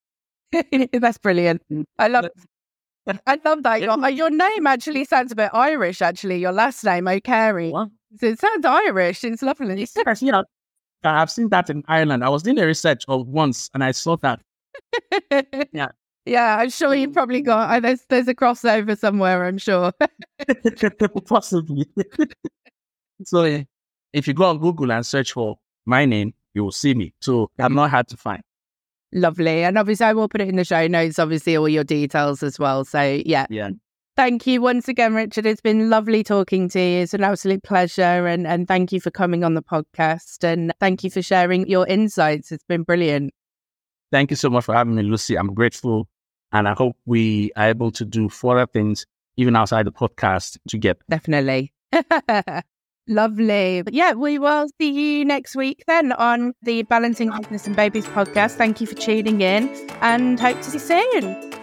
That's 0.92 1.18
brilliant. 1.18 1.62
I 1.98 2.08
love 2.08 2.26
I 3.26 3.40
love 3.44 3.62
that. 3.64 3.82
Your, 3.82 4.08
your 4.10 4.30
name 4.30 4.66
actually 4.66 5.04
sounds 5.04 5.32
a 5.32 5.36
bit 5.36 5.50
Irish, 5.52 6.02
actually. 6.02 6.38
Your 6.38 6.52
last 6.52 6.84
name, 6.84 7.04
Okere. 7.04 7.90
It 8.20 8.38
sounds 8.38 8.64
Irish. 8.64 9.24
It's 9.24 9.42
lovely. 9.42 9.86
Yes, 10.06 10.22
you 10.22 10.32
know, 10.32 10.44
I've 11.04 11.30
seen 11.30 11.48
that 11.48 11.70
in 11.70 11.82
Ireland. 11.88 12.24
I 12.24 12.28
was 12.28 12.42
doing 12.42 12.58
a 12.58 12.66
research 12.66 13.04
of 13.08 13.26
once 13.26 13.70
and 13.74 13.82
I 13.82 13.92
saw 13.92 14.16
that. 14.18 14.40
yeah. 15.72 15.88
Yeah, 16.24 16.58
I'm 16.58 16.70
sure 16.70 16.94
you 16.94 17.10
probably 17.10 17.42
got 17.42 17.68
uh, 17.68 17.80
there's 17.80 18.06
there's 18.08 18.28
a 18.28 18.34
crossover 18.34 18.96
somewhere, 18.96 19.44
I'm 19.44 19.58
sure. 19.58 19.90
Possibly. 21.26 21.86
So 23.24 23.64
if 24.12 24.26
you 24.28 24.34
go 24.34 24.44
on 24.44 24.58
Google 24.58 24.92
and 24.92 25.04
search 25.04 25.32
for 25.32 25.58
my 25.86 26.04
name, 26.04 26.34
you 26.54 26.64
will 26.64 26.72
see 26.72 26.94
me. 26.94 27.14
So 27.20 27.50
I'm 27.58 27.66
mm-hmm. 27.66 27.76
not 27.76 27.90
hard 27.90 28.08
to 28.08 28.16
find. 28.16 28.42
Lovely. 29.12 29.64
And 29.64 29.76
obviously 29.76 30.06
I 30.06 30.12
will 30.12 30.28
put 30.28 30.40
it 30.40 30.48
in 30.48 30.56
the 30.56 30.64
show 30.64 30.86
notes, 30.86 31.18
obviously 31.18 31.56
all 31.56 31.68
your 31.68 31.84
details 31.84 32.42
as 32.42 32.58
well. 32.58 32.84
So 32.84 33.22
yeah. 33.24 33.46
Yeah. 33.50 33.70
Thank 34.14 34.46
you 34.46 34.60
once 34.60 34.88
again, 34.88 35.14
Richard. 35.14 35.46
It's 35.46 35.62
been 35.62 35.88
lovely 35.88 36.22
talking 36.22 36.68
to 36.70 36.80
you. 36.80 37.02
It's 37.02 37.14
an 37.14 37.24
absolute 37.24 37.62
pleasure. 37.62 38.26
And, 38.26 38.46
and 38.46 38.68
thank 38.68 38.92
you 38.92 39.00
for 39.00 39.10
coming 39.10 39.42
on 39.42 39.54
the 39.54 39.62
podcast. 39.62 40.44
And 40.44 40.72
thank 40.80 41.02
you 41.02 41.10
for 41.10 41.22
sharing 41.22 41.66
your 41.66 41.86
insights. 41.86 42.52
It's 42.52 42.64
been 42.64 42.82
brilliant. 42.82 43.32
Thank 44.10 44.30
you 44.30 44.36
so 44.36 44.50
much 44.50 44.64
for 44.64 44.74
having 44.74 44.94
me, 44.94 45.02
Lucy. 45.02 45.36
I'm 45.36 45.54
grateful. 45.54 46.08
And 46.52 46.68
I 46.68 46.74
hope 46.74 46.96
we 47.06 47.52
are 47.56 47.68
able 47.68 47.90
to 47.92 48.04
do 48.04 48.28
further 48.28 48.66
things, 48.66 49.06
even 49.38 49.56
outside 49.56 49.86
the 49.86 49.92
podcast, 49.92 50.58
together. 50.68 51.00
Definitely. 51.08 51.72
Lovely. 53.12 53.82
But 53.82 53.92
yeah, 53.92 54.12
we 54.12 54.38
will 54.38 54.68
see 54.80 54.90
you 54.90 55.24
next 55.24 55.54
week 55.54 55.84
then 55.86 56.12
on 56.12 56.54
the 56.62 56.82
Balancing 56.84 57.30
Business 57.30 57.66
and 57.66 57.76
Babies 57.76 58.06
podcast. 58.06 58.52
Thank 58.56 58.80
you 58.80 58.86
for 58.86 58.94
tuning 58.94 59.42
in 59.42 59.68
and 60.00 60.40
hope 60.40 60.56
to 60.62 60.70
see 60.70 60.78
you 60.78 61.10
soon. 61.20 61.61